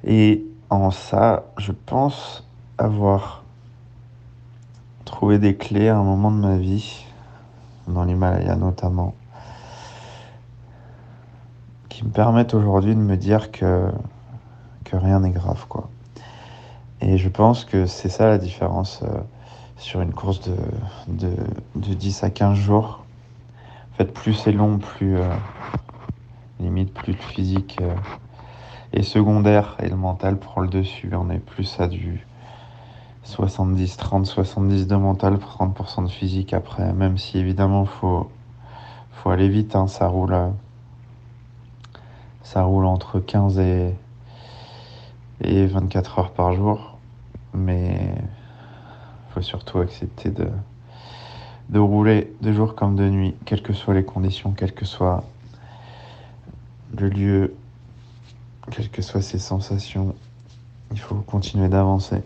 Et 0.03 0.45
en 0.69 0.91
ça, 0.91 1.45
je 1.57 1.71
pense 1.71 2.47
avoir 2.77 3.43
trouvé 5.17 5.39
des 5.39 5.55
clés 5.55 5.89
à 5.89 5.97
un 5.97 6.03
moment 6.03 6.29
de 6.29 6.37
ma 6.37 6.57
vie, 6.57 7.03
dans 7.87 8.03
l'Himalaya 8.03 8.55
notamment, 8.55 9.15
qui 11.89 12.05
me 12.05 12.11
permettent 12.11 12.53
aujourd'hui 12.53 12.93
de 12.93 12.99
me 12.99 13.17
dire 13.17 13.49
que, 13.49 13.89
que 14.83 14.95
rien 14.95 15.21
n'est 15.21 15.31
grave. 15.31 15.65
Quoi. 15.69 15.89
Et 17.01 17.17
je 17.17 17.29
pense 17.29 17.65
que 17.65 17.87
c'est 17.87 18.09
ça 18.09 18.27
la 18.27 18.37
différence 18.37 19.01
euh, 19.01 19.07
sur 19.77 20.01
une 20.01 20.13
course 20.13 20.39
de, 20.41 20.55
de, 21.07 21.33
de, 21.73 21.93
10 21.95 22.23
à 22.23 22.29
15 22.29 22.55
jours. 22.55 23.03
En 23.93 23.97
fait, 23.97 24.13
plus 24.13 24.35
c'est 24.35 24.51
long, 24.51 24.77
plus 24.77 25.17
euh, 25.17 25.27
limite, 26.59 26.93
plus 26.93 27.13
le 27.13 27.17
physique 27.17 27.79
euh, 27.81 27.95
est 28.93 29.01
secondaire 29.01 29.77
et 29.81 29.89
le 29.89 29.95
mental 29.95 30.37
prend 30.37 30.61
le 30.61 30.67
dessus. 30.67 31.09
On 31.15 31.31
est 31.31 31.39
plus 31.39 31.79
à 31.79 31.87
du 31.87 32.26
70, 33.27 33.97
30, 33.97 34.25
70 34.25 34.87
de 34.87 34.95
mental, 34.95 35.35
30% 35.35 36.05
de 36.05 36.09
physique 36.09 36.53
après. 36.53 36.93
Même 36.93 37.17
si 37.17 37.37
évidemment, 37.37 37.85
faut, 37.85 38.31
faut 39.11 39.29
aller 39.29 39.49
vite, 39.49 39.75
hein, 39.75 39.87
ça 39.87 40.07
roule 40.07 40.33
ça 42.41 42.63
roule 42.63 42.85
entre 42.85 43.19
15 43.19 43.59
et, 43.59 43.93
et 45.43 45.65
24 45.65 46.19
heures 46.19 46.31
par 46.31 46.53
jour. 46.53 46.97
Mais 47.53 48.15
faut 49.33 49.41
surtout 49.41 49.79
accepter 49.79 50.29
de, 50.29 50.47
de 51.67 51.79
rouler 51.79 52.33
de 52.41 52.53
jour 52.53 52.75
comme 52.75 52.95
de 52.95 53.09
nuit, 53.09 53.35
quelles 53.43 53.61
que 53.61 53.73
soient 53.73 53.93
les 53.93 54.05
conditions, 54.05 54.53
quel 54.55 54.71
que 54.73 54.85
soit 54.85 55.25
le 56.97 57.09
lieu, 57.09 57.55
quelles 58.71 58.89
que 58.89 59.01
soient 59.01 59.21
ses 59.21 59.39
sensations. 59.39 60.15
Il 60.93 60.99
faut 60.99 61.15
continuer 61.15 61.67
d'avancer. 61.67 62.23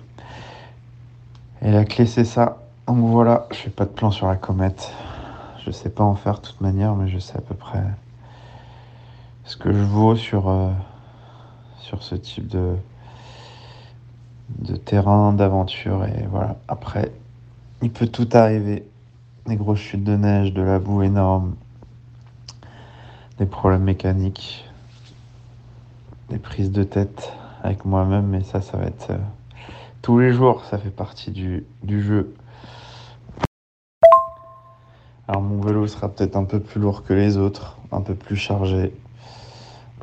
Et 1.64 1.72
la 1.72 1.86
clé, 1.86 2.08
c'est 2.08 2.26
ça. 2.26 2.58
Donc 2.88 2.98
voilà, 2.98 3.48
je 3.52 3.58
fais 3.58 3.70
pas 3.70 3.86
de 3.86 3.92
plan 3.92 4.10
sur 4.10 4.28
la 4.28 4.36
comète. 4.36 4.92
Je 5.64 5.70
sais 5.70 5.90
pas 5.90 6.04
en 6.04 6.16
faire 6.16 6.40
de 6.40 6.48
toute 6.48 6.60
manière, 6.60 6.96
mais 6.96 7.08
je 7.08 7.20
sais 7.20 7.38
à 7.38 7.42
peu 7.42 7.54
près 7.54 7.84
ce 9.44 9.58
que 9.58 9.72
je 9.72 9.84
vaux 9.84 10.16
sur, 10.16 10.50
euh, 10.50 10.72
sur 11.78 12.02
ce 12.02 12.16
type 12.16 12.48
de, 12.48 12.76
de 14.60 14.76
terrain, 14.76 15.34
d'aventure. 15.34 16.04
Et 16.06 16.26
voilà, 16.32 16.58
après, 16.68 17.12
il 17.84 17.92
peut 17.92 18.08
tout 18.08 18.30
arriver. 18.34 18.88
Des 19.46 19.56
grosses 19.56 19.80
chutes 19.80 20.04
de 20.04 20.16
neige, 20.16 20.54
de 20.54 20.62
la 20.62 20.80
boue 20.80 21.02
énorme, 21.02 21.56
des 23.40 23.48
problèmes 23.48 23.84
mécaniques, 23.84 24.70
des 26.30 26.38
prises 26.38 26.72
de 26.72 26.84
tête 26.84 27.34
avec 27.64 27.86
moi-même, 27.86 28.28
mais 28.28 28.44
ça, 28.44 28.62
ça 28.62 28.78
va 28.78 28.86
être 28.86 29.10
euh, 29.12 29.18
tous 30.02 30.18
les 30.18 30.34
jours, 30.34 30.66
ça 30.66 30.78
fait 30.78 30.90
partie 30.90 31.32
du, 31.32 31.66
jeu. 31.88 32.34
Alors 35.28 35.42
mon 35.42 35.62
vélo 35.62 35.86
sera 35.88 36.10
peut-être 36.10 36.36
un 36.36 36.44
peu 36.44 36.60
plus 36.60 36.82
lourd 36.82 37.04
que 37.04 37.14
les 37.14 37.38
autres, 37.38 37.78
un 37.92 38.02
peu 38.02 38.16
plus 38.16 38.36
chargé, 38.36 38.94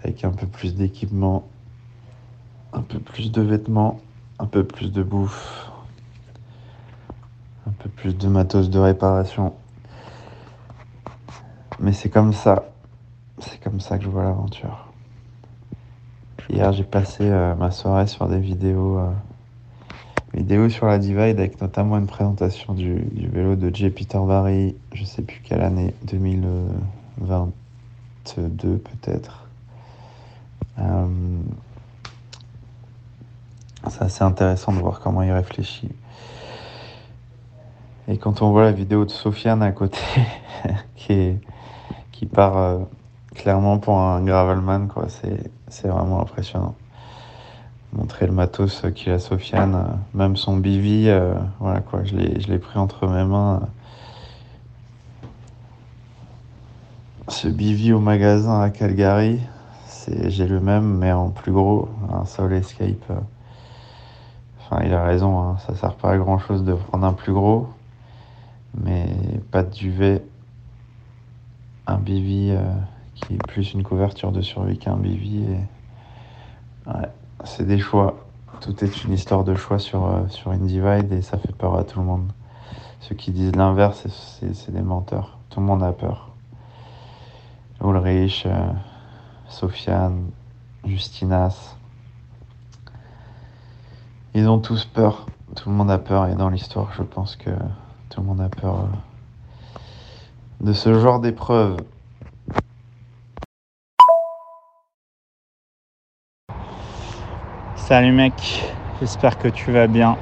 avec 0.03 0.25
un 0.25 0.31
peu 0.31 0.47
plus 0.47 0.75
d'équipement, 0.75 1.49
un 2.73 2.83
peu 2.83 3.01
plus 3.01 3.33
de 3.33 3.43
vêtements, 3.43 4.01
un 4.39 4.47
peu 4.47 4.65
plus 4.65 4.93
de 4.93 5.03
bouffe, 5.03 5.71
un 7.67 7.73
peu 7.73 7.89
plus 7.89 8.17
de 8.17 8.29
matos 8.29 8.71
de 8.71 8.79
réparation. 8.79 9.55
Mais 11.81 11.93
c'est 11.93 12.09
comme 12.09 12.33
ça, 12.33 12.71
c'est 13.39 13.61
comme 13.61 13.81
ça 13.81 13.99
que 13.99 14.05
je 14.05 14.09
vois 14.09 14.23
l'aventure. 14.23 14.89
Hier, 16.51 16.73
j'ai 16.73 16.85
passé 16.85 17.29
euh, 17.29 17.55
ma 17.57 17.71
soirée 17.71 18.07
sur 18.07 18.27
des 18.27 18.41
vidéos, 18.41 18.99
euh, 18.99 19.11
vidéos 20.39 20.69
sur 20.69 20.87
la 20.87 20.99
Divide, 20.99 21.41
avec 21.41 21.61
notamment 21.61 21.99
une 21.99 22.07
présentation 22.07 22.73
du, 22.73 23.03
vélo 23.33 23.57
de 23.57 23.75
J. 23.75 23.91
Peter 23.91 24.21
Barry, 24.25 24.77
je 24.93 25.05
sais 25.05 25.23
plus 25.23 25.41
quelle 25.43 25.63
année, 25.63 25.93
2022 26.05 28.79
peut-être. 28.79 29.49
Euh, 30.79 31.07
c'est 33.91 34.03
assez 34.03 34.23
intéressant 34.23 34.73
de 34.73 34.79
voir 34.79 35.01
comment 35.01 35.23
il 35.23 35.33
réfléchit. 35.33 35.91
Et 38.07 38.17
quand 38.17 38.41
on 38.41 38.53
voit 38.53 38.63
la 38.63 38.73
vidéo 38.73 39.05
de 39.05 39.11
Sofiane 39.11 39.63
à 39.63 39.73
côté, 39.73 39.99
qui, 40.95 41.41
part 42.33 42.57
euh, 42.57 42.79
clairement 43.35 43.79
pour 43.79 43.99
un 43.99 44.23
gravelman, 44.23 44.87
quoi, 44.87 45.09
c'est 45.09 45.89
vraiment 45.89 46.21
impressionnant. 46.21 46.77
Montrer 47.93 48.27
le 48.27 48.33
matos 48.33 48.85
qu'il 48.95 49.13
a 49.13 49.19
Sofiane, 49.19 49.99
même 50.15 50.37
son 50.37 50.57
bivi, 50.57 51.09
voilà 51.61 51.81
quoi, 51.81 52.05
je 52.05 52.15
l'ai 52.15 52.59
pris 52.59 52.79
entre 52.79 53.07
mes 53.07 53.25
mains. 53.25 53.63
Ce 57.29 57.49
bivi 57.49 57.93
au 57.93 58.01
magasin 58.01 58.61
à 58.61 58.71
Calgary, 58.71 59.41
j'ai 60.27 60.47
le 60.47 60.61
même 60.61 60.99
mais 60.99 61.13
en 61.13 61.29
plus 61.31 61.53
gros, 61.53 61.89
un 62.11 62.25
Soul 62.25 62.55
Escape. 62.55 63.13
Enfin, 64.61 64.83
il 64.85 64.93
a 64.93 65.05
raison, 65.05 65.39
hein, 65.41 65.57
ça 65.67 65.75
sert 65.75 65.95
pas 65.95 66.13
à 66.13 66.19
grand 66.19 66.39
chose 66.39 66.65
de 66.65 66.75
prendre 66.75 67.07
un 67.07 67.15
plus 67.15 67.33
gros, 67.33 67.69
mais 68.83 69.07
pas 69.51 69.63
de 69.63 69.71
duvet, 69.71 70.23
un 71.87 71.97
bivi 71.97 72.55
qui 73.15 73.35
est 73.35 73.47
plus 73.47 73.73
une 73.73 73.83
couverture 73.83 74.31
de 74.31 74.43
survie 74.43 74.79
qu'un 74.79 74.97
bivi. 74.97 75.43
Et... 75.43 76.91
Ouais, 76.91 77.09
c'est 77.45 77.67
des 77.67 77.79
choix. 77.79 78.17
Tout 78.61 78.85
est 78.85 79.05
une 79.05 79.13
histoire 79.13 79.45
de 79.45 79.55
choix 79.55 79.79
sur, 79.79 80.07
euh, 80.07 80.27
InDivide 80.47 81.13
et 81.13 81.23
ça 81.23 81.39
fait 81.39 81.53
peur 81.53 81.77
à 81.77 81.85
tout 81.85 82.01
le 82.01 82.05
monde. 82.05 82.33
Ceux 83.01 83.15
qui 83.15 83.31
disent 83.31 83.55
l'inverse, 83.55 84.07
c'est 84.09 84.73
des 84.73 84.83
menteurs. 84.83 85.39
Tout 85.51 85.61
le 85.61 85.67
monde 85.67 85.83
a 85.83 85.93
peur. 85.93 86.31
Ulrich, 87.83 88.45
euh, 88.47 88.73
Sofiane, 89.49 90.31
Justinas. 90.85 91.77
Ils 94.35 94.49
ont 94.49 94.59
tous 94.59 94.85
peur. 94.85 95.27
Tout 95.55 95.71
le 95.71 95.77
monde 95.77 95.91
a 95.91 95.99
peur 95.99 96.27
et 96.27 96.35
dans 96.35 96.49
l'histoire, 96.49 96.93
je 96.93 97.03
pense 97.03 97.37
que 97.37 97.51
tout 98.11 98.21
le 98.21 98.27
monde 98.27 98.41
a 98.41 98.49
peur 98.49 98.81
euh, 98.81 100.65
de 100.67 100.73
ce 100.73 100.99
genre 100.99 101.21
d'épreuve. 101.21 101.77
Salut 107.89 108.13
mec, 108.13 108.35
j'espère 109.01 109.39
que 109.39 109.49
tu 109.49 109.73
vas 109.73 109.87
bien. 109.87 110.19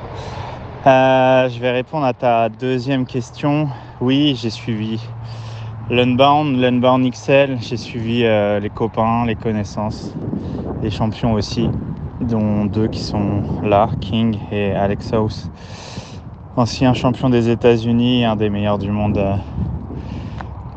Euh, 0.87 1.49
je 1.49 1.59
vais 1.59 1.73
répondre 1.73 2.07
à 2.07 2.13
ta 2.13 2.49
deuxième 2.49 3.07
question. 3.07 3.67
Oui, 4.01 4.39
j'ai 4.41 4.51
suivi 4.51 5.01
l'Unbound, 5.91 6.57
l'Unbound 6.61 7.11
XL. 7.11 7.59
J'ai 7.61 7.77
suivi 7.77 8.23
euh, 8.23 8.61
les 8.61 8.71
copains, 8.71 9.27
les 9.27 9.35
connaissances, 9.35 10.15
les 10.81 10.93
champions 10.93 11.33
aussi, 11.33 11.69
dont 12.21 12.67
deux 12.67 12.87
qui 12.87 13.01
sont 13.01 13.43
là, 13.65 13.89
King 14.01 14.39
et 14.53 14.71
Alex 14.71 15.13
House. 15.13 15.51
Ancien 16.57 16.95
champion 16.95 17.31
des 17.31 17.51
États-Unis, 17.51 18.25
un 18.25 18.37
des 18.37 18.49
meilleurs 18.49 18.79
du 18.79 18.93
monde 18.93 19.19
euh, 19.19 19.35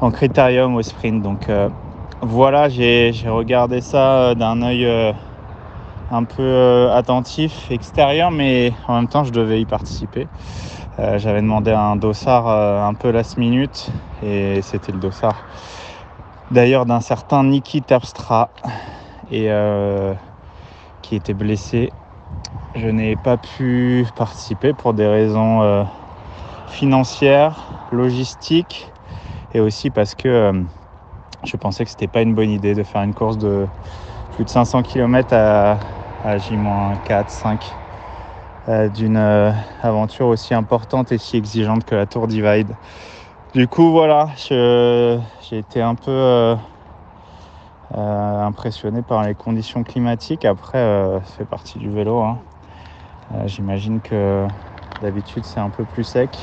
en 0.02 0.10
critérium 0.10 0.73
au 0.73 0.82
sprint. 0.82 1.21
Donc 1.21 1.52
voilà, 2.23 2.67
j'ai 2.67 3.12
regardé 3.28 3.80
ça 3.80 4.34
d'un 4.34 4.63
œil 4.63 5.13
un 6.12 6.24
peu 6.24 6.41
euh, 6.41 6.93
attentif 6.93 7.69
extérieur, 7.72 8.32
mais 8.32 8.74
en 8.88 8.95
même 8.95 9.08
temps, 9.08 9.24
je 9.24 9.32
devais 9.32 9.62
y 9.62 9.65
participer. 9.65 10.28
Euh, 10.98 11.17
j'avais 11.17 11.41
demandé 11.41 11.72
un 11.72 11.95
dossard 11.95 12.48
euh, 12.48 12.84
un 12.84 12.93
peu 12.93 13.12
last 13.12 13.38
minute 13.38 13.89
et 14.24 14.62
c'était 14.62 14.91
le 14.91 15.00
dossard 15.00 15.45
d'ailleurs 16.52 16.86
d'un 16.86 17.00
certain 17.00 17.43
Niki 17.43 17.82
Terpstra 17.82 18.50
et 19.32 19.50
qui 21.04 21.15
était 21.15 21.36
blessé. 21.36 21.93
Je 22.76 22.88
n'ai 22.88 23.15
pas 23.15 23.38
pu 23.38 24.08
participer 24.15 24.74
pour 24.74 24.95
des 24.95 25.06
raisons 25.06 25.86
financières, 26.67 27.86
logistiques 27.91 28.91
et 29.54 29.60
aussi 29.60 29.91
parce 29.91 30.15
que 30.15 30.65
je 31.43 31.56
pensais 31.56 31.86
que 31.86 31.91
c'était 31.91 32.08
pas 32.08 32.24
une 32.24 32.34
bonne 32.34 32.50
idée 32.50 32.74
de 32.74 32.82
faire 32.82 33.04
une 33.04 33.13
course 33.13 33.38
de 33.38 33.67
plus 34.32 34.45
de 34.45 34.50
500 34.50 34.82
km 34.82 35.34
à, 35.34 35.78
à 36.23 36.38
J-4, 36.38 37.29
5 37.29 37.60
euh, 38.67 38.89
d'une 38.89 39.17
euh, 39.17 39.51
aventure 39.82 40.27
aussi 40.27 40.53
importante 40.53 41.12
et 41.12 41.17
si 41.17 41.38
exigeante 41.38 41.86
que 41.86 41.95
la 41.95 42.05
Tour 42.05 42.27
Divide. 42.27 42.75
Du 43.55 43.67
coup, 43.67 43.91
voilà, 43.91 44.29
j'ai 44.38 45.17
été 45.58 45.82
un 45.82 45.95
peu 45.95 46.12
euh, 46.12 46.55
impressionné 47.95 49.01
par 49.01 49.23
les 49.23 49.34
conditions 49.34 49.84
climatiques. 49.84 50.45
Après, 50.45 50.77
ça 51.25 51.32
fait 51.38 51.45
partie 51.45 51.79
du 51.79 51.89
vélo. 51.89 52.19
Hein. 52.19 52.38
J'imagine 53.45 54.01
que 54.01 54.45
d'habitude 55.01 55.45
c'est 55.45 55.60
un 55.60 55.71
peu 55.71 55.84
plus 55.84 56.03
sec, 56.03 56.38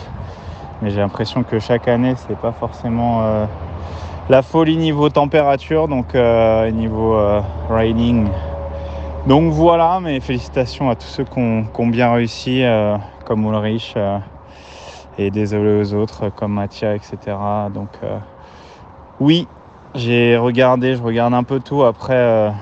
mais 0.83 0.91
j'ai 0.91 0.99
l'impression 0.99 1.45
que 1.45 1.61
chaque 1.61 1.87
année 1.87 2.15
c'est 2.17 2.39
pas 2.39 2.53
forcément 2.53 3.47
la 4.29 4.43
folie 4.43 4.77
niveau 4.77 5.09
température, 5.11 5.87
donc 5.87 6.15
niveau 6.15 7.17
riding 7.71 8.29
donc 9.27 9.53
voilà, 9.53 9.99
mes 9.99 10.21
félicitations 10.21 10.89
à 10.89 10.95
tous 10.95 11.09
ceux 11.09 11.25
qui 11.25 11.41
ont, 11.41 11.87
bien 11.89 12.13
réussi, 12.13 12.63
euh, 12.63 12.97
comme 13.25 13.45
Ulrich, 13.45 13.95
euh, 13.97 14.19
et 15.19 15.33
désolé 15.33 15.81
aux 15.81 15.95
autres, 15.95 16.29
comme 16.29 16.53
Mathia, 16.53 16.95
etc. 16.95 17.17
Donc 17.75 17.89
euh, 18.05 18.19
oui, 19.19 19.49
j'ai 19.97 20.37
regardé, 20.37 20.95
je 20.95 21.03
regarde 21.03 21.35
un 21.35 21.43
peu 21.43 21.59
tout. 21.59 21.83
Après, 21.83 22.53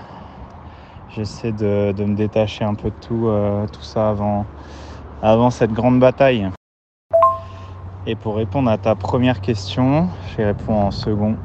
j'essaie 1.15 1.53
de, 1.53 1.93
me 1.99 2.15
détacher 2.15 2.65
un 2.65 2.75
peu 2.75 2.89
de 2.89 3.07
tout, 3.07 3.29
tout 3.71 3.83
ça 3.83 4.09
avant, 4.09 4.47
avant 5.21 5.51
cette 5.51 5.73
grande 5.73 6.01
bataille. 6.01 6.49
Et 8.07 8.15
pour 8.15 8.37
répondre 8.37 8.71
à 8.71 8.79
ta 8.79 8.95
première 8.95 9.43
question, 9.43 10.09
je 10.31 10.37
vais 10.39 10.47
répondre 10.47 10.87
en 10.87 10.91
second. 10.91 11.37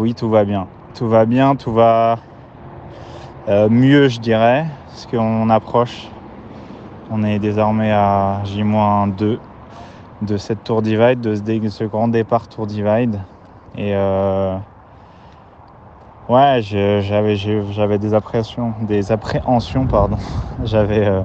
oui, 0.00 0.14
tout 0.14 0.30
va 0.30 0.44
bien. 0.44 0.68
Tout 0.94 1.08
va 1.08 1.24
bien, 1.24 1.56
tout 1.56 1.72
va 1.72 2.18
euh, 3.48 3.70
mieux, 3.70 4.08
je 4.08 4.20
dirais, 4.20 4.66
parce 4.88 5.06
qu'on 5.06 5.48
approche. 5.48 6.08
On 7.10 7.22
est 7.22 7.38
désormais 7.38 7.90
à 7.90 8.42
J-2 8.44 9.38
de 10.20 10.36
cette 10.36 10.64
tour 10.64 10.82
divide, 10.82 11.20
de 11.20 11.34
ce, 11.70 11.84
grand 11.84 12.08
départ 12.08 12.48
tour 12.48 12.66
divide. 12.66 13.18
Et 13.74 13.94
euh, 13.94 14.54
ouais, 16.28 16.60
j'avais, 16.60 17.98
des 17.98 18.12
appréhensions, 18.12 18.74
des 18.82 19.12
appréhensions, 19.12 19.86
pardon. 19.86 20.18
j'avais, 20.64 21.06
euh, 21.06 21.22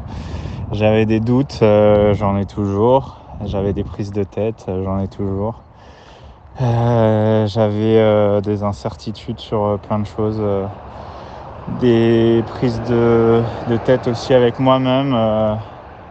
j'avais 0.71 1.05
des 1.05 1.19
doutes, 1.19 1.59
j'en 1.59 2.37
ai 2.37 2.45
toujours. 2.45 3.17
J'avais 3.43 3.73
des 3.73 3.83
prises 3.83 4.13
de 4.13 4.23
tête, 4.23 4.71
j'en 4.85 4.99
ai 4.99 5.09
toujours. 5.09 5.55
j'avais 6.57 8.41
des 8.41 8.63
incertitudes 8.63 9.41
sur 9.41 9.77
plein 9.79 9.99
de 9.99 10.05
choses 10.05 10.41
des 11.67 12.43
prises 12.47 12.81
de, 12.89 13.43
tête 13.85 14.07
aussi 14.07 14.33
avec 14.33 14.59
moi-même. 14.59 15.13
Euh, 15.13 15.55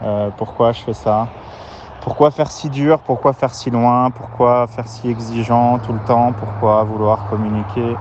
euh, 0.03 0.31
pourquoi 0.37 0.73
je 0.73 0.81
fais 0.81 0.95
ça 0.95 1.29
Pourquoi 2.01 2.31
faire 2.31 2.51
si 2.51 2.69
dur 2.71 2.99
Pourquoi 3.01 3.33
faire 3.33 3.55
si 3.55 3.71
loin 3.71 4.11
Pourquoi 4.11 4.67
faire 4.67 4.89
si 4.89 5.09
exigeant 5.09 5.79
tout 5.79 5.93
le 5.93 6.01
temps 6.01 6.33
Pourquoi 6.33 6.83
vouloir 6.85 7.29
communiquer 7.29 7.95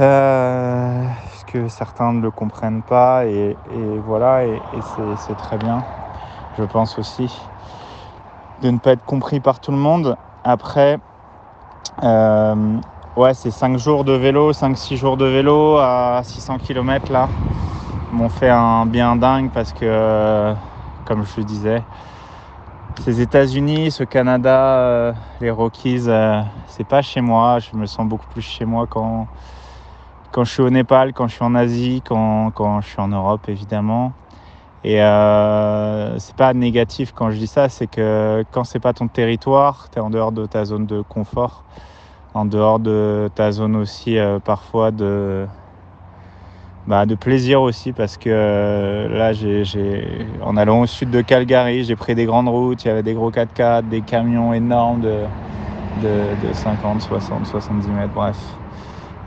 euh, 0.00 1.04
Parce 1.24 1.44
que 1.44 1.68
certains 1.68 2.12
ne 2.12 2.22
le 2.22 2.30
comprennent 2.30 2.82
pas 2.82 3.26
et, 3.26 3.56
voilà, 4.06 4.44
et, 4.44 4.60
c'est 5.16 5.36
très 5.36 5.58
bien. 5.58 5.82
Je 6.58 6.64
pense 6.64 6.98
aussi 6.98 7.30
de 8.62 8.70
ne 8.70 8.78
pas 8.78 8.92
être 8.92 9.04
compris 9.04 9.40
par 9.40 9.60
tout 9.60 9.72
le 9.72 9.76
monde. 9.76 10.16
Après, 10.44 10.98
Ouais, 13.16 13.32
c'est 13.32 13.50
5 13.50 13.78
jours 13.78 14.04
de 14.04 14.12
vélo, 14.12 14.52
5-6 14.52 14.98
jours 14.98 15.16
de 15.16 15.24
vélo 15.24 15.78
à 15.78 16.20
600 16.22 16.58
km 16.58 17.10
là. 17.10 17.28
M'ont 18.12 18.28
fait 18.28 18.50
un 18.50 18.84
bien 18.84 19.16
dingue 19.16 19.50
parce 19.50 19.72
que, 19.72 20.52
comme 21.06 21.24
je 21.24 21.40
le 21.40 21.44
disais, 21.44 21.82
ces 23.02 23.22
États-Unis, 23.22 23.90
ce 23.90 24.04
Canada, 24.04 24.78
euh, 24.80 25.12
les 25.40 25.50
Rockies, 25.50 26.04
euh, 26.08 26.42
c'est 26.68 26.86
pas 26.86 27.00
chez 27.00 27.22
moi. 27.22 27.58
Je 27.58 27.74
me 27.76 27.86
sens 27.86 28.06
beaucoup 28.06 28.26
plus 28.26 28.42
chez 28.42 28.66
moi 28.66 28.86
quand, 28.86 29.28
quand 30.30 30.44
je 30.44 30.52
suis 30.52 30.62
au 30.62 30.70
Népal, 30.70 31.14
quand 31.14 31.26
je 31.28 31.34
suis 31.36 31.44
en 31.44 31.54
Asie, 31.54 32.02
quand, 32.04 32.50
quand 32.52 32.82
je 32.82 32.88
suis 32.88 33.00
en 33.00 33.08
Europe 33.08 33.48
évidemment. 33.48 34.12
Et 34.84 35.02
euh, 35.02 36.18
c'est 36.18 36.36
pas 36.36 36.54
négatif 36.54 37.12
quand 37.12 37.30
je 37.30 37.38
dis 37.38 37.46
ça, 37.48 37.68
c'est 37.70 37.88
que 37.88 38.44
quand 38.50 38.64
c'est 38.64 38.80
pas 38.80 38.92
ton 38.92 39.08
territoire, 39.08 39.88
tu 39.90 39.98
es 39.98 40.02
en 40.02 40.10
dehors 40.10 40.32
de 40.32 40.46
ta 40.46 40.64
zone 40.66 40.86
de 40.86 41.00
confort 41.02 41.64
en 42.36 42.44
dehors 42.44 42.78
de 42.80 43.30
ta 43.34 43.50
zone 43.50 43.76
aussi 43.76 44.18
euh, 44.18 44.38
parfois 44.40 44.90
de, 44.90 45.46
bah, 46.86 47.06
de 47.06 47.14
plaisir 47.14 47.62
aussi 47.62 47.92
parce 47.94 48.16
que 48.18 48.28
euh, 48.30 49.08
là 49.08 49.32
j'ai, 49.32 49.64
en 50.42 50.56
allant 50.56 50.82
au 50.82 50.86
sud 50.86 51.10
de 51.10 51.22
Calgary 51.22 51.84
j'ai 51.84 51.96
pris 51.96 52.14
des 52.14 52.26
grandes 52.26 52.48
routes, 52.48 52.84
il 52.84 52.88
y 52.88 52.90
avait 52.90 53.02
des 53.02 53.14
gros 53.14 53.30
4x4, 53.30 53.88
des 53.88 54.02
camions 54.02 54.52
énormes 54.52 55.00
de, 55.00 55.28
de, 56.36 56.52
50, 56.52 57.00
60, 57.00 57.46
70 57.46 57.90
mètres, 57.90 58.12
bref. 58.14 58.60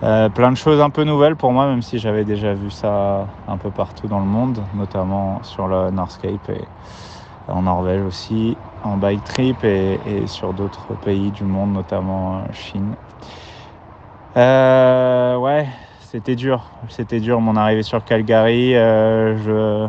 Euh, 0.03 0.29
plein 0.29 0.51
de 0.51 0.57
choses 0.57 0.79
un 0.79 0.91
peu 0.91 1.03
nouvelles 1.03 1.35
pour 1.35 1.51
moi, 1.51 1.67
même 1.67 1.81
si 1.81 1.99
j'avais 1.99 2.25
déjà 2.25 2.53
vu 2.53 2.71
ça 2.71 3.27
un 3.47 3.57
peu 3.57 3.71
partout 3.71 4.07
dans 4.07 4.19
le 4.19 4.25
monde, 4.25 4.65
notamment 4.73 5.43
sur 5.43 5.67
le 5.67 5.91
Northcape 5.91 6.49
et 6.49 6.69
en 7.47 7.63
Norvège 7.63 8.03
aussi 8.03 8.59
en 8.83 8.97
bike 8.97 9.23
trip 9.23 9.63
et, 9.63 10.27
sur 10.27 10.53
d'autres 10.53 10.95
pays 10.95 11.31
du 11.31 11.43
monde, 11.43 11.73
notamment 11.73 12.43
Chine. 12.51 12.95
Euh, 14.37 15.37
ouais, 15.37 15.67
c'était 15.99 16.35
dur. 16.35 16.71
C'était 16.89 17.19
dur 17.19 17.41
mon 17.41 17.55
arrivée 17.55 17.83
sur 17.83 18.03
Calgary. 18.03 18.73
je, 18.73 19.87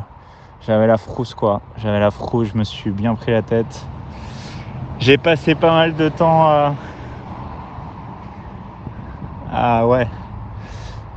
j'avais 0.61 0.87
la 0.87 0.98
frousse 0.98 1.35
quoi. 1.35 1.62
J'avais 1.76 2.00
la 2.00 2.11
frousse, 2.11 2.48
je 2.53 2.59
me 2.59 2.64
suis 2.64 2.90
bien 2.90 3.14
pris 3.14 3.33
la 3.33 3.42
tête. 3.42 3.87
J'ai 4.98 5.18
passé 5.18 5.55
pas 5.55 5.72
mal 5.72 5.94
de 5.94 6.09
temps 6.09 6.44
à. 6.46 6.76
Ah 9.48 9.87
ouais. 9.87 10.09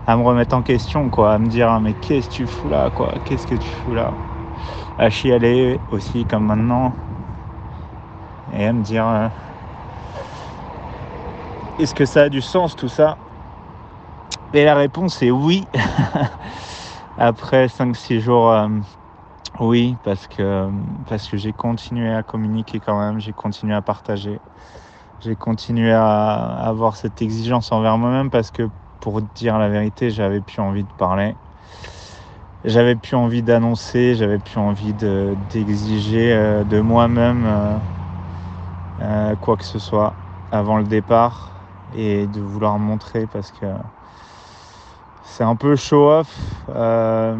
À 0.06 0.18
me 0.18 0.24
remettre 0.24 0.56
en 0.56 0.64
question 0.64 1.10
quoi, 1.10 1.34
à 1.34 1.40
me 1.40 1.48
dire 1.48 1.80
mais 1.80 1.94
qu'est-ce 1.94 2.28
que 2.30 2.34
tu 2.34 2.48
fous 2.48 2.68
là 2.70 2.90
quoi, 2.92 3.14
qu'est-ce 3.24 3.48
que 3.48 3.56
tu 3.56 3.70
fous 3.70 3.94
là? 3.94 4.18
À 4.98 5.10
chialer 5.10 5.80
aussi 5.92 6.26
comme 6.26 6.46
maintenant. 6.46 6.96
Et 8.58 8.66
à 8.66 8.74
me 8.74 8.84
dire 8.84 9.08
euh, 9.08 9.28
est-ce 11.80 11.96
que 11.96 12.06
ça 12.06 12.24
a 12.24 12.30
du 12.30 12.42
sens 12.42 12.76
tout 12.76 12.88
ça? 12.88 13.18
Et 14.54 14.64
la 14.64 14.76
réponse 14.76 15.22
est 15.24 15.32
oui. 15.32 15.66
Après 17.18 17.68
5-6 17.68 18.20
jours 18.20 18.52
euh, 18.52 18.68
oui, 19.60 19.96
parce 20.04 20.28
que, 20.28 20.68
parce 21.08 21.28
que 21.28 21.38
j'ai 21.38 21.54
continué 21.54 22.12
à 22.12 22.24
communiquer 22.24 22.80
quand 22.80 23.00
même, 23.00 23.20
j'ai 23.20 23.34
continué 23.34 23.76
à 23.76 23.82
partager, 23.82 24.40
j'ai 25.22 25.36
continué 25.36 25.92
à, 25.92 26.34
avoir 26.34 26.96
cette 26.96 27.22
exigence 27.22 27.72
envers 27.72 27.98
moi-même 28.00 28.32
parce 28.32 28.50
que 28.50 28.70
pour 29.00 29.22
dire 29.22 29.60
la 29.60 29.70
vérité, 29.70 30.10
j'avais 30.10 30.42
plus 30.42 30.60
envie 30.60 30.84
de 30.84 30.94
parler, 30.98 31.36
j'avais 32.66 32.96
plus 32.96 33.16
envie 33.16 33.44
d'annoncer, 33.44 34.16
j'avais 34.16 34.40
plus 34.40 34.58
envie 34.58 34.94
d'exiger 34.94 36.34
euh, 36.34 36.64
de, 36.64 36.80
moi-même 36.82 37.46
euh, 37.46 37.78
euh, 39.04 39.36
quoi 39.36 39.58
que 39.58 39.66
ce 39.66 39.80
soit 39.80 40.14
avant 40.52 40.78
le 40.78 40.86
départ 40.86 41.52
et 41.94 42.26
de 42.26 42.40
vouloir 42.40 42.80
montrer 42.80 43.28
parce 43.28 43.52
que 43.52 43.66
c'est 45.24 45.44
un 45.44 45.56
peu 45.56 45.76
show-off, 45.76 46.30
euh, 46.70 47.36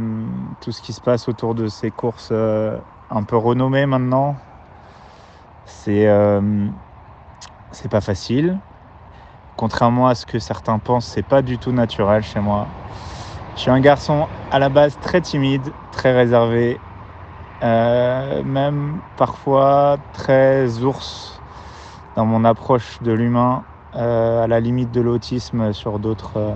tout 0.60 0.72
ce 0.72 0.82
qui 0.82 0.92
se 0.92 1.00
passe 1.00 1.30
autour 1.30 1.56
de 1.56 1.68
ces 1.68 1.90
courses 1.90 2.30
euh, 2.32 2.78
un 3.10 3.24
peu 3.24 3.38
renommées 3.38 3.86
maintenant. 3.86 4.36
C'est 5.66 6.08
c'est 7.72 7.90
pas 7.90 8.02
facile. 8.02 8.60
Contrairement 9.56 10.08
à 10.08 10.16
ce 10.16 10.26
que 10.26 10.40
certains 10.40 10.80
pensent, 10.80 11.06
c'est 11.06 11.24
pas 11.24 11.42
du 11.42 11.58
tout 11.58 11.72
naturel 11.72 12.24
chez 12.24 12.40
moi. 12.40 12.68
Je 13.56 13.62
suis 13.62 13.72
un 13.72 13.80
garçon 13.80 14.28
à 14.52 14.60
la 14.60 14.70
base 14.70 14.98
très 15.00 15.22
timide, 15.22 15.74
très 15.92 16.14
réservé, 16.14 16.80
même 17.62 19.00
parfois 19.16 19.98
très 20.14 20.80
ours 20.80 21.33
dans 22.16 22.26
mon 22.26 22.46
approche 22.46 23.02
de 23.02 23.12
l'humain, 23.12 23.64
à 23.94 24.48
la 24.48 24.60
limite 24.60 24.92
de 24.92 25.02
l'autisme 25.02 25.72
sur 25.74 26.00
d'autres 26.00 26.56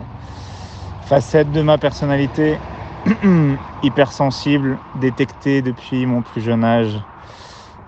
facette 1.07 1.51
de 1.53 1.61
ma 1.61 1.77
personnalité 1.77 2.57
hypersensible, 3.83 4.77
détectée 4.99 5.61
depuis 5.61 6.05
mon 6.05 6.21
plus 6.21 6.41
jeune 6.41 6.65
âge. 6.65 6.99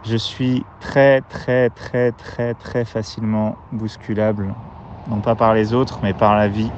Je 0.05 0.15
suis 0.15 0.63
très 0.79 1.19
très 1.21 1.69
très 1.69 2.13
très 2.13 2.53
très 2.53 2.85
facilement 2.85 3.57
bousculable, 3.73 4.55
non 5.09 5.19
pas 5.19 5.35
par 5.35 5.53
les 5.53 5.73
autres, 5.73 5.99
mais 6.01 6.13
par 6.13 6.37
la 6.37 6.47
vie, 6.47 6.71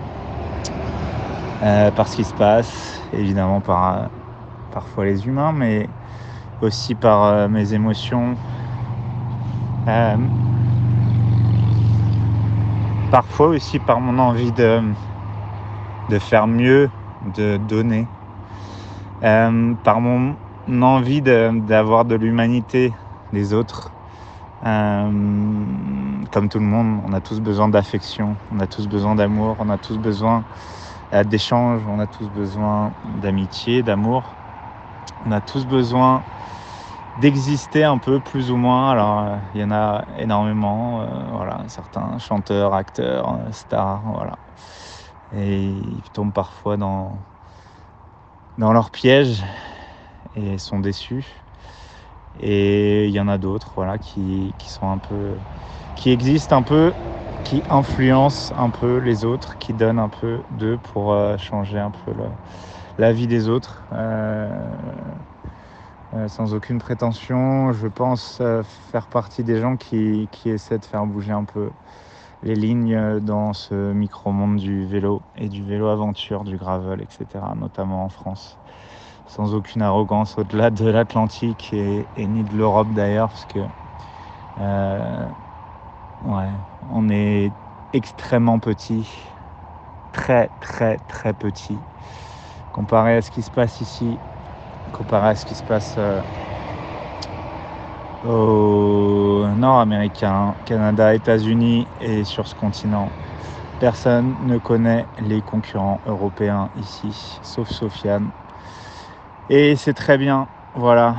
euh, 1.61 1.91
par 1.91 2.07
ce 2.07 2.15
qui 2.15 2.23
se 2.23 2.33
passe, 2.33 2.99
évidemment 3.13 3.59
par 3.61 3.97
euh, 3.97 4.05
parfois 4.73 5.05
les 5.05 5.27
humains, 5.27 5.51
mais 5.51 5.87
aussi 6.63 6.95
par 6.95 7.25
euh, 7.25 7.47
mes 7.47 7.75
émotions. 7.75 8.35
Parfois 13.11 13.47
aussi 13.47 13.77
par 13.79 13.99
mon 13.99 14.17
envie 14.17 14.51
de 14.51 14.81
faire 16.19 16.47
mieux, 16.47 16.89
de 17.35 17.57
donner. 17.57 18.07
Euh, 19.23 19.75
par 19.83 20.01
mon 20.01 20.35
envie 20.81 21.21
d'avoir 21.21 22.05
de, 22.05 22.15
l'humanité 22.15 22.93
des 23.33 23.53
autres. 23.53 23.91
Euh, 24.65 25.11
comme 26.31 26.49
tout 26.49 26.59
le 26.59 26.65
monde, 26.65 27.01
on 27.07 27.13
a 27.13 27.19
tous 27.19 27.39
besoin 27.39 27.67
d'affection, 27.67 28.35
on 28.51 28.59
a 28.59 28.67
tous 28.67 28.87
besoin 28.87 29.15
d'amour, 29.15 29.57
on 29.59 29.69
a 29.69 29.77
tous 29.77 29.97
besoin 29.97 30.43
euh, 31.13 31.23
d'échanges, 31.23 31.81
on 31.87 31.99
a 31.99 32.07
tous 32.07 32.29
besoin 32.29 32.91
d'amitié, 33.21 33.83
d'amour. 33.83 34.23
On 35.25 35.31
a 35.31 35.41
tous 35.41 35.67
besoin 35.67 36.23
d'exister 37.15 37.83
un 37.83 37.97
peu 37.99 38.21
plus 38.21 38.51
ou 38.51 38.57
moins. 38.57 38.91
Alors 38.91 39.39
il 39.53 39.61
y 39.61 39.63
en 39.63 39.71
a 39.71 40.05
énormément, 40.17 41.05
voilà, 41.31 41.65
certains 41.67 42.17
chanteurs, 42.19 42.73
acteurs, 42.73 43.39
stars, 43.51 44.03
voilà 44.13 44.39
et 45.31 45.67
ils 45.69 46.09
tombent 46.11 46.33
parfois 46.33 46.77
dans, 46.77 47.25
dans 48.57 48.73
leur 48.73 48.91
piège 48.91 49.43
et 50.35 50.57
sont 50.57 50.79
déçus. 50.79 51.25
Et 52.39 53.07
il 53.07 53.11
y 53.11 53.19
en 53.19 53.27
a 53.27 53.37
d'autres 53.37 53.73
voilà, 53.75 53.99
qui, 53.99 54.55
qui, 54.57 54.69
sont 54.69 54.89
un 54.89 54.99
peu. 54.99 55.39
qui 55.95 56.11
existent 56.11 56.57
un 56.57 56.63
peu, 56.63 56.95
qui 57.43 57.63
influencent 57.69 58.53
un 58.57 58.71
peu 58.71 58.97
les 58.97 59.25
autres, 59.25 59.57
qui 59.57 59.73
donnent 59.73 59.99
un 59.99 60.09
peu 60.09 60.43
d'eux 60.49 60.77
pour 60.79 61.13
euh, 61.13 61.37
changer 61.37 61.79
un 61.79 61.91
peu 61.91 62.13
la 62.97 63.13
vie 63.13 63.27
des 63.27 63.49
autres. 63.49 63.85
Euh, 66.13 66.17
euh, 66.17 66.27
sans 66.27 66.53
aucune 66.53 66.79
prétention, 66.79 67.71
je 67.73 67.87
pense 67.87 68.41
faire 68.91 69.07
partie 69.07 69.43
des 69.43 69.59
gens 69.59 69.77
qui, 69.77 70.29
essaient 70.45 70.79
de 70.79 70.85
faire 70.85 71.05
bouger 71.05 71.31
un 71.31 71.45
peu 71.45 71.71
les 72.43 72.55
lignes 72.55 73.19
dans 73.19 73.53
ce 73.53 73.93
micro-monde 73.93 74.57
du 74.57 74.85
vélo 74.85 75.21
et 75.35 75.49
du 75.49 75.63
vélo 75.63 75.87
aventure, 75.87 76.43
du 76.43 76.57
gravel, 76.57 77.01
etc., 77.01 77.27
notamment 77.55 78.05
en 78.05 78.09
France. 78.09 78.59
Sans 79.27 79.53
aucune 79.55 79.81
arrogance 79.81 80.37
au-delà 80.37 80.71
de 80.71 80.85
l'Atlantique 80.89 81.73
et, 81.73 82.09
ni 82.17 82.43
de 82.43 82.55
l'Europe 82.55 82.89
d'ailleurs, 82.93 83.29
parce 83.29 83.45
que 83.45 83.59
euh, 84.59 85.29
ouais, 86.21 86.51
on 86.89 87.09
est 87.09 87.53
extrêmement 87.93 88.59
petit, 88.59 89.09
très 90.11 90.49
très 90.59 90.97
très 90.99 91.33
petit, 91.33 91.85
comparé 92.71 93.17
à 93.17 93.21
ce 93.21 93.31
qui 93.31 93.43
se 93.43 93.51
passe 93.51 93.81
ici, 93.81 94.21
comparé 94.91 95.29
à 95.29 95.35
ce 95.35 95.45
qui 95.45 95.55
se 95.55 95.63
passe 95.63 95.95
euh, 95.97 96.21
au 98.23 99.47
nord-américain, 99.55 100.55
Canada, 100.65 101.13
États-Unis 101.15 101.87
et 102.01 102.23
sur 102.23 102.47
ce 102.47 102.55
continent. 102.55 103.09
Personne 103.79 104.35
ne 104.45 104.57
connaît 104.59 105.07
les 105.19 105.41
concurrents 105.41 105.99
européens 106.05 106.69
ici, 106.79 107.39
sauf 107.41 107.69
Sofiane. 107.69 108.29
Et 109.49 109.75
c'est 109.75 109.93
très 109.93 110.17
bien, 110.17 110.47
voilà. 110.75 111.15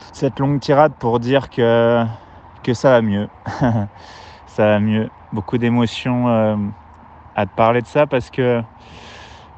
Toute 0.00 0.14
cette 0.14 0.38
longue 0.38 0.58
tirade 0.60 0.92
pour 0.98 1.20
dire 1.20 1.50
que, 1.50 2.06
ça 2.72 2.90
va 2.90 3.02
mieux. 3.02 3.28
ça 4.46 4.66
va 4.66 4.80
mieux. 4.80 5.10
Beaucoup 5.32 5.58
d'émotions 5.58 6.28
euh, 6.28 6.56
à 7.36 7.46
te 7.46 7.52
parler 7.54 7.82
de 7.82 7.86
ça 7.86 8.06
parce 8.06 8.30
que 8.30 8.62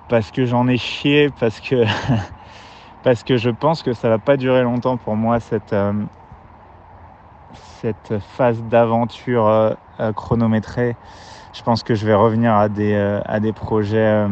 parce 0.09 0.31
que 0.31 0.45
j'en 0.47 0.67
ai 0.69 0.79
chié, 0.79 1.31
parce 1.31 1.61
que, 1.61 1.85
parce 3.03 3.23
que 3.23 3.37
je 3.37 3.51
pense 3.51 3.83
que 3.83 3.93
ça 3.93 4.09
va 4.09 4.19
pas 4.19 4.37
durer 4.37 4.63
longtemps 4.63 4.97
pour 4.97 5.17
moi 5.17 5.39
cette, 5.39 5.73
euh, 5.73 5.93
cette 7.81 8.19
phase 8.19 8.63
d'aventure 8.65 9.47
euh, 9.47 9.75
euh, 10.01 10.13
chronométrée. 10.13 10.97
Je 11.53 11.63
pense 11.63 11.83
que 11.83 11.95
je 11.95 12.07
vais 12.07 12.15
revenir 12.15 12.55
à 12.55 12.69
des, 12.69 12.95
à 13.25 13.39
des 13.41 13.53
projets 13.53 14.27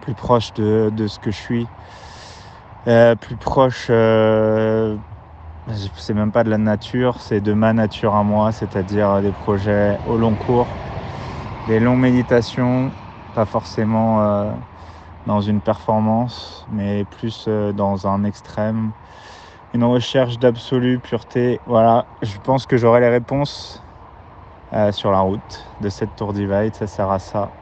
plus 0.00 0.14
proches 0.14 0.52
de, 0.52 0.90
de, 0.92 1.06
ce 1.06 1.18
que 1.18 1.30
je 1.30 1.38
suis, 1.38 1.68
plus 3.20 3.36
proche, 3.36 3.86
je 3.88 4.98
sais 5.94 6.14
même 6.14 6.32
pas 6.32 6.42
de 6.44 6.50
la 6.50 6.58
nature, 6.58 7.20
c'est 7.20 7.40
de 7.40 7.52
ma 7.52 7.72
nature 7.72 8.14
à 8.16 8.24
moi, 8.24 8.50
c'est-à-dire 8.52 9.22
des 9.22 9.32
projets 9.32 9.98
au 10.04 10.16
long 10.16 10.34
cours, 10.34 10.80
des 11.66 11.80
longues 11.80 12.00
méditations, 12.00 12.96
pas 13.32 13.46
forcément 13.46 14.22
euh, 14.22 14.52
dans 15.26 15.40
une 15.40 15.62
performance, 15.62 16.66
mais 16.68 17.04
plus 17.04 17.46
euh, 17.48 17.72
dans 17.72 18.06
un 18.06 18.24
extrême, 18.24 18.92
une 19.74 19.84
recherche 19.84 20.38
d'absolue 20.38 21.00
pureté. 21.00 21.60
Voilà, 21.66 22.06
je 22.22 22.38
pense 22.38 22.66
que 22.66 22.76
j'aurai 22.76 23.00
les 23.00 23.08
réponses 23.08 23.84
euh, 24.74 24.92
sur 24.92 25.10
la 25.12 25.20
route 25.20 25.74
de 25.80 25.88
cette 25.90 26.16
Tour 26.16 26.32
Divide, 26.32 26.74
ça 26.76 26.86
sert 26.86 27.10
à 27.10 27.18
ça. 27.18 27.52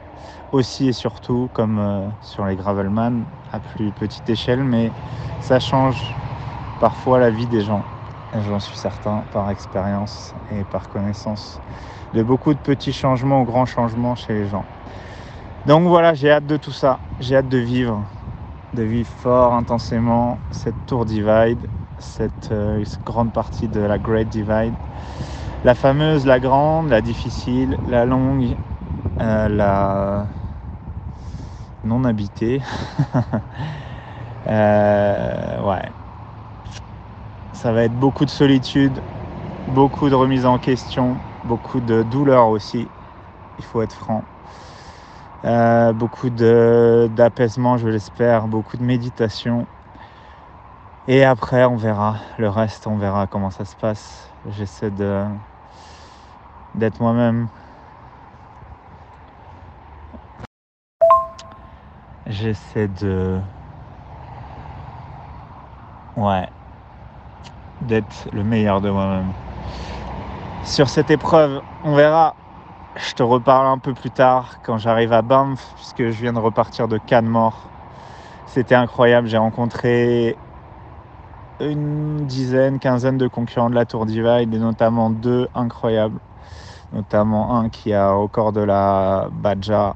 Aussi 0.52 0.88
et 0.88 0.92
surtout, 0.92 1.50
comme 1.52 2.14
sur 2.20 2.46
les 2.46 2.56
Gravelman, 2.56 3.26
à 3.52 3.60
plus 3.60 3.92
petite 3.92 4.28
échelle, 4.30 4.64
mais 4.64 4.94
ça 5.40 5.60
change 5.60 6.20
parfois 6.78 7.18
la 7.20 7.30
vie 7.30 7.48
des 7.48 7.62
gens. 7.62 7.88
J'en 8.38 8.60
suis 8.60 8.76
certain 8.76 9.24
par 9.32 9.50
expérience 9.50 10.34
et 10.52 10.62
par 10.62 10.88
connaissance 10.88 11.60
de 12.14 12.22
beaucoup 12.22 12.54
de 12.54 12.58
petits 12.58 12.92
changements 12.92 13.42
ou 13.42 13.44
grands 13.44 13.66
changements 13.66 14.14
chez 14.14 14.32
les 14.32 14.48
gens. 14.48 14.64
Donc 15.66 15.88
voilà, 15.88 16.14
j'ai 16.14 16.30
hâte 16.30 16.46
de 16.46 16.56
tout 16.56 16.70
ça. 16.70 17.00
J'ai 17.18 17.36
hâte 17.36 17.48
de 17.48 17.58
vivre, 17.58 18.04
de 18.74 18.82
vivre 18.82 19.08
fort, 19.08 19.54
intensément 19.54 20.38
cette 20.52 20.86
Tour 20.86 21.04
Divide, 21.06 21.58
cette, 21.98 22.50
euh, 22.52 22.84
grande 23.04 23.32
partie 23.32 23.66
de 23.68 23.80
la 23.80 23.98
Great 23.98 24.28
Divide. 24.28 24.74
La 25.64 25.74
fameuse, 25.74 26.24
la 26.24 26.38
grande, 26.40 26.88
la 26.88 27.00
difficile, 27.00 27.78
la 27.88 28.04
longue, 28.04 28.56
euh, 29.20 29.48
la 29.48 30.26
non 31.84 32.04
habitée. 32.04 32.62
Euh, 34.46 35.60
ouais. 35.60 35.99
Ça 37.60 37.72
va 37.72 37.84
être 37.84 37.92
beaucoup 37.92 38.24
de 38.24 38.30
solitude, 38.30 39.02
beaucoup 39.66 40.08
de 40.08 40.14
remise 40.14 40.46
en 40.46 40.56
question, 40.58 41.18
beaucoup 41.44 41.80
de 41.80 42.02
douleur 42.02 42.48
aussi. 42.48 42.88
Il 43.58 43.64
faut 43.64 43.82
être 43.82 43.92
franc. 43.92 44.24
Euh, 45.44 45.92
beaucoup 45.92 46.30
d'apaisement, 46.30 47.76
je 47.76 47.86
l'espère, 47.88 48.48
beaucoup 48.48 48.78
de 48.78 48.82
méditation. 48.82 49.66
Et 51.06 51.22
après, 51.22 51.66
on 51.66 51.76
verra. 51.76 52.16
Le 52.38 52.48
reste, 52.48 52.86
on 52.86 52.96
verra 52.96 53.26
comment 53.26 53.50
ça 53.50 53.66
se 53.66 53.76
passe. 53.76 54.30
J'essaie 54.46 54.90
de 54.90 55.26
d'être 56.74 56.98
moi-même. 56.98 57.46
J'essaie 62.26 62.88
de 62.88 63.38
Ouais. 66.16 66.48
D'être 67.82 68.28
le 68.32 68.44
meilleur 68.44 68.80
de 68.80 68.90
moi-même. 68.90 69.32
Sur 70.64 70.88
cette 70.88 71.10
épreuve, 71.10 71.60
on 71.84 71.94
verra. 71.94 72.34
Je 72.96 73.14
te 73.14 73.22
reparle 73.22 73.66
un 73.66 73.78
peu 73.78 73.94
plus 73.94 74.10
tard 74.10 74.56
quand 74.62 74.78
j'arrive 74.78 75.12
à 75.12 75.22
Banff, 75.22 75.72
puisque 75.76 76.10
je 76.10 76.22
viens 76.22 76.32
de 76.32 76.38
repartir 76.38 76.88
de 76.88 76.98
Cannes-Mort. 76.98 77.70
C'était 78.46 78.74
incroyable. 78.74 79.28
J'ai 79.28 79.38
rencontré 79.38 80.36
une 81.60 82.26
dizaine, 82.26 82.78
quinzaine 82.78 83.16
de 83.16 83.28
concurrents 83.28 83.70
de 83.70 83.74
la 83.74 83.84
Tour 83.84 84.06
Divide 84.06 84.52
et 84.54 84.58
notamment 84.58 85.10
deux 85.10 85.48
incroyables. 85.54 86.18
Notamment 86.92 87.56
un 87.56 87.68
qui 87.68 87.92
a 87.92 88.10
record 88.12 88.52
de 88.52 88.60
la 88.60 89.28
Badja 89.30 89.94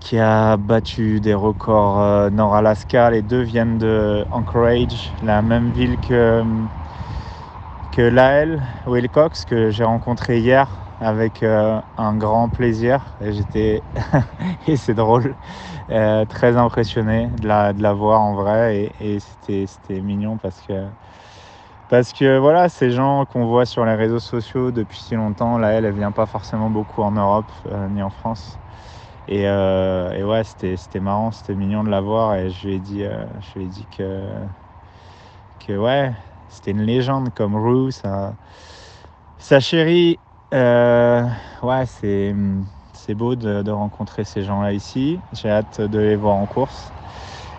qui 0.00 0.18
a 0.18 0.56
battu 0.56 1.20
des 1.20 1.34
records 1.34 2.00
euh, 2.00 2.30
Nord-Alaska. 2.30 3.10
Les 3.10 3.22
deux 3.22 3.42
viennent 3.42 3.78
de 3.78 4.24
Anchorage, 4.30 5.12
la 5.22 5.42
même 5.42 5.70
ville 5.70 5.98
que, 5.98 6.42
que 6.42 6.77
Lael 8.02 8.62
Wilcox, 8.86 9.44
que 9.44 9.70
j'ai 9.70 9.84
rencontré 9.84 10.38
hier 10.38 10.68
avec 11.00 11.42
euh, 11.42 11.80
un 11.96 12.16
grand 12.16 12.48
plaisir. 12.48 13.16
Et 13.20 13.32
j'étais, 13.32 13.82
et 14.66 14.76
c'est 14.76 14.94
drôle, 14.94 15.34
euh, 15.90 16.24
très 16.26 16.56
impressionné 16.56 17.28
de 17.40 17.48
la, 17.48 17.72
de 17.72 17.82
la 17.82 17.92
voir 17.92 18.20
en 18.20 18.34
vrai. 18.34 18.92
Et, 19.00 19.14
et 19.14 19.20
c'était, 19.20 19.66
c'était 19.66 20.00
mignon 20.00 20.36
parce 20.38 20.60
que. 20.62 20.86
Parce 21.88 22.12
que 22.12 22.36
voilà, 22.36 22.68
ces 22.68 22.90
gens 22.90 23.24
qu'on 23.24 23.46
voit 23.46 23.64
sur 23.64 23.86
les 23.86 23.94
réseaux 23.94 24.18
sociaux 24.18 24.70
depuis 24.72 24.98
si 24.98 25.14
longtemps, 25.14 25.56
là, 25.56 25.70
elle, 25.70 25.86
elle 25.86 25.94
vient 25.94 26.12
pas 26.12 26.26
forcément 26.26 26.68
beaucoup 26.68 27.00
en 27.02 27.12
Europe 27.12 27.50
ni 27.90 28.02
en 28.02 28.10
France. 28.10 28.58
Euh, 29.30 30.12
et, 30.12 30.24
ouais, 30.24 30.42
c'était 30.44 31.00
marrant, 31.00 31.30
c'était 31.32 31.54
mignon 31.54 31.84
de 31.84 31.90
la 31.90 32.00
voir. 32.00 32.34
Et 32.36 32.50
je 32.50 32.66
lui 32.66 32.74
ai 32.74 32.78
dit, 32.78 33.04
euh, 33.04 33.26
je 33.40 33.58
lui 33.58 33.66
ai 33.66 33.68
dit 33.68 33.86
que, 33.86 34.28
que 35.58 35.76
ouais, 35.76 36.12
c'était 36.48 36.70
une 36.70 36.82
légende 36.82 37.32
comme 37.34 37.56
Rue, 37.56 37.92
sa, 37.92 39.60
chérie. 39.60 40.18
Euh, 40.54 41.22
ouais, 41.62 41.84
c'est 41.86 42.34
beau 43.14 43.36
de, 43.36 43.62
de, 43.62 43.70
rencontrer 43.70 44.24
ces 44.24 44.42
gens-là 44.42 44.72
ici. 44.72 45.18
J'ai 45.32 45.50
hâte 45.50 45.80
de 45.80 45.98
les 45.98 46.16
voir 46.16 46.36
en 46.36 46.46
course. 46.46 46.90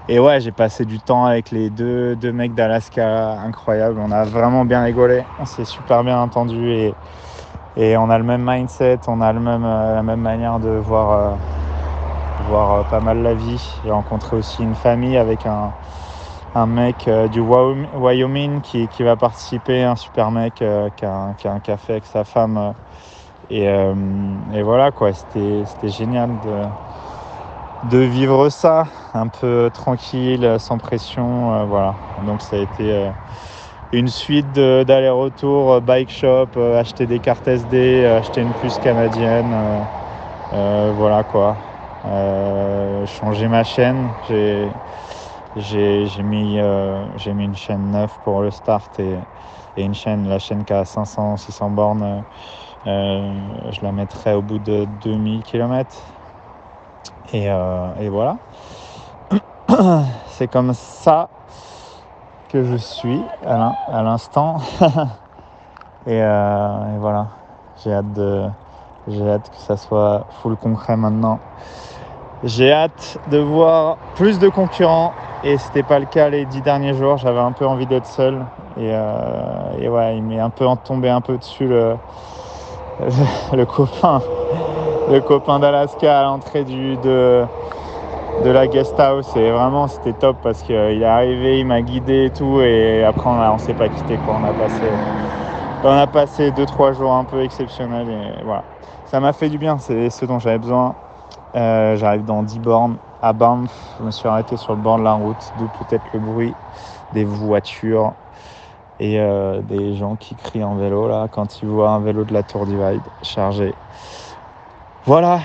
Et 0.08 0.20
ouais, 0.20 0.40
j'ai 0.42 0.52
passé 0.52 0.86
du 0.86 1.00
temps 1.00 1.26
avec 1.26 1.52
les 1.52 1.70
deux, 1.70 2.16
deux 2.16 2.32
mecs 2.32 2.56
d'Alaska, 2.56 3.40
incroyable. 3.42 4.00
On 4.00 4.12
a 4.12 4.24
vraiment 4.24 4.66
bien 4.66 4.82
rigolé, 4.84 5.24
on 5.40 5.46
s'est 5.46 5.66
super 5.66 6.04
bien 6.04 6.20
entendu 6.20 6.72
et, 6.72 6.94
et 7.78 7.96
on 7.96 8.10
a 8.10 8.18
le 8.18 8.24
même 8.24 8.44
mindset, 8.44 9.00
on 9.08 9.22
a 9.22 9.32
le 9.32 9.40
même, 9.40 9.64
la 9.64 10.02
même 10.02 10.22
manière 10.22 10.60
de 10.60 10.70
voir 10.70 11.38
voir 12.48 12.80
euh, 12.80 12.84
pas 12.84 13.00
mal 13.00 13.22
la 13.22 13.34
vie. 13.34 13.62
J'ai 13.84 13.92
rencontré 13.92 14.36
aussi 14.36 14.64
une 14.64 14.76
famille 14.76 15.18
avec 15.18 15.46
un, 15.46 15.72
un 16.56 16.66
mec 16.66 17.08
euh, 17.08 17.28
du 17.28 17.41
Wyoming 17.41 18.62
qui, 18.62 18.88
qui, 18.88 19.04
va 19.04 19.16
participer, 19.16 19.84
un 19.84 19.95
super 19.95 20.32
mec 20.32 20.62
euh, 20.62 20.89
qui, 20.97 21.06
a 21.06 21.14
un, 21.14 21.34
qui, 21.34 21.47
a 21.47 21.54
un, 21.54 21.60
café 21.60 21.93
avec 21.93 22.06
sa 22.06 22.24
femme. 22.24 22.74
Et, 23.52 23.64
et 23.64 24.62
voilà, 24.62 24.91
quoi, 24.91 25.12
c'était 25.12 25.89
génial 25.89 26.30
de, 26.39 27.97
de 27.97 28.04
vivre 28.04 28.50
ça, 28.50 28.86
un 29.16 29.28
peu 29.28 29.72
tranquille, 29.74 30.58
sans 30.60 30.78
pression. 30.78 31.66
voilà. 31.66 31.95
Donc 32.28 32.43
ça 32.43 32.58
a 32.58 32.60
été 32.60 33.10
une 33.91 34.08
suite 34.08 34.52
d'aller-retour, 34.52 35.82
bike 35.82 36.12
shop, 36.12 36.50
acheter 36.78 37.08
des 37.08 37.20
cartes 37.20 37.47
SD, 37.47 38.06
acheter 38.06 38.41
une 38.41 38.54
puce 38.54 38.78
canadienne. 38.78 39.52
voilà 40.52 41.24
quoi. 41.24 41.58
Euh, 42.06 43.06
changer 43.06 43.47
ma 43.47 43.64
chaîne. 43.64 44.08
J'ai 44.28 44.68
mis, 45.56 46.60
euh, 46.60 47.06
mis 47.34 47.45
une 47.45 47.56
chaîne 47.56 47.91
neuve 47.91 48.12
pour 48.24 48.41
le 48.41 48.52
start 48.52 49.00
et, 49.00 49.18
et, 49.78 49.84
une 49.84 49.93
chaîne, 49.93 50.28
la 50.28 50.39
chaîne 50.39 50.64
qui 50.64 50.74
a 50.74 50.86
500, 50.86 51.38
600 51.38 51.70
bornes, 51.72 52.24
euh, 52.88 53.72
je 53.72 53.82
la 53.82 53.91
mettrai 53.91 54.34
au 54.34 54.41
bout 54.41 54.60
de 54.60 54.86
2000 54.86 55.43
km. 55.43 55.89
Et, 57.34 57.50
euh, 57.50 57.95
et 58.00 58.10
voilà. 58.10 58.38
C'est 60.28 60.47
comme 60.47 60.74
ça 60.74 61.30
que 62.50 62.64
je 62.64 62.76
suis 62.76 63.22
à 63.45 64.04
l'instant. 64.04 64.58
et, 66.08 66.20
voilà. 67.00 67.28
J'ai 67.84 67.93
hâte. 67.93 68.52
J'ai 69.08 69.28
hâte 69.28 69.50
que 69.50 69.58
ça 69.58 69.78
soit 69.78 70.26
full 70.41 70.56
concret 70.58 70.95
maintenant. 70.97 71.39
J'ai 72.44 72.72
hâte 72.72 73.18
de 73.30 73.38
voir 73.38 73.98
plus 74.16 74.40
de 74.40 74.48
concurrents 74.48 75.14
et 75.44 75.58
c'était 75.58 75.84
pas 75.84 76.00
le 76.00 76.06
cas 76.06 76.30
les 76.30 76.46
dix 76.46 76.62
derniers 76.62 76.94
jours. 76.94 77.18
J'avais 77.18 77.40
un 77.40 77.52
peu 77.52 77.66
envie 77.66 77.86
d'être 77.86 78.06
seul 78.06 78.46
et, 78.78 78.92
euh, 78.94 79.90
ouais, 79.90 80.16
il 80.16 80.24
m'est 80.24 80.40
un 80.40 80.50
peu 80.50 80.66
tombé 80.86 81.10
un 81.10 81.20
peu 81.20 81.38
dessus 81.38 81.68
le, 81.68 81.96
le, 83.54 83.66
copain, 83.66 84.22
le 85.12 85.20
copain 85.20 85.60
d'Alaska 85.60 86.22
à 86.22 86.24
l'entrée 86.24 86.64
du 86.64 86.96
de, 87.04 87.44
de 88.46 88.50
la 88.50 88.68
guest 88.68 88.98
house 88.98 89.36
et 89.36 89.52
vraiment 89.52 89.90
c'était 89.90 90.14
top 90.14 90.38
parce 90.42 90.62
qu'il 90.64 90.76
est 90.76 91.04
arrivé, 91.04 91.60
il 91.60 91.66
m'a 91.66 91.82
guidé 91.82 92.26
et 92.26 92.30
tout 92.30 92.62
et 92.62 93.04
après 93.04 93.30
on, 93.30 93.38
on 93.38 93.58
s'est 93.58 93.74
pas 93.74 93.90
quitté 93.90 94.18
quoi. 94.18 94.36
On 94.42 94.46
a 94.46 94.54
passé 94.54 94.84
on 95.84 95.90
a 95.90 96.08
passé 96.08 96.52
deux 96.52 96.66
trois 96.66 96.94
jours 96.94 97.12
un 97.12 97.26
peu 97.26 97.44
exceptionnels 97.44 98.08
et 98.10 98.44
voilà. 98.46 98.64
Ça 99.08 99.20
m'a 99.20 99.34
fait 99.34 99.50
du 99.50 99.58
bien, 99.58 99.78
c'est 99.78 100.10
ce 100.10 100.24
dont 100.24 100.40
j'avais 100.40 100.60
besoin. 100.60 100.96
Euh, 101.56 101.95
j'arrive 101.95 102.26
dans 102.26 102.43
10 102.43 102.60
bornes 102.60 102.97
à 103.22 103.34
Banff. 103.34 103.72
Je 104.00 104.04
me 104.04 104.12
suis 104.12 104.28
arrêté 104.28 104.56
sur 104.58 104.76
le 104.76 104.82
bord 104.82 105.00
de 105.00 105.04
la 105.04 105.14
route, 105.14 105.52
d'où 105.58 105.68
peut-être 105.68 106.04
le 106.14 106.20
bruit 106.20 106.56
des 107.14 107.24
voitures 107.26 108.14
et 109.00 109.20
euh, 109.20 109.62
des 109.62 109.95
gens 109.95 110.16
qui 110.16 110.36
crient 110.36 110.64
en 110.64 110.76
vélo 110.76 111.08
là 111.08 111.28
quand 111.32 111.62
ils 111.62 111.68
voient 111.68 111.91
un 111.91 112.00
vélo 112.00 112.24
de 112.24 112.34
la 112.34 112.43
Tour 112.43 112.66
Divide 112.66 113.02
chargé. 113.24 113.74
Voilà, 115.06 115.39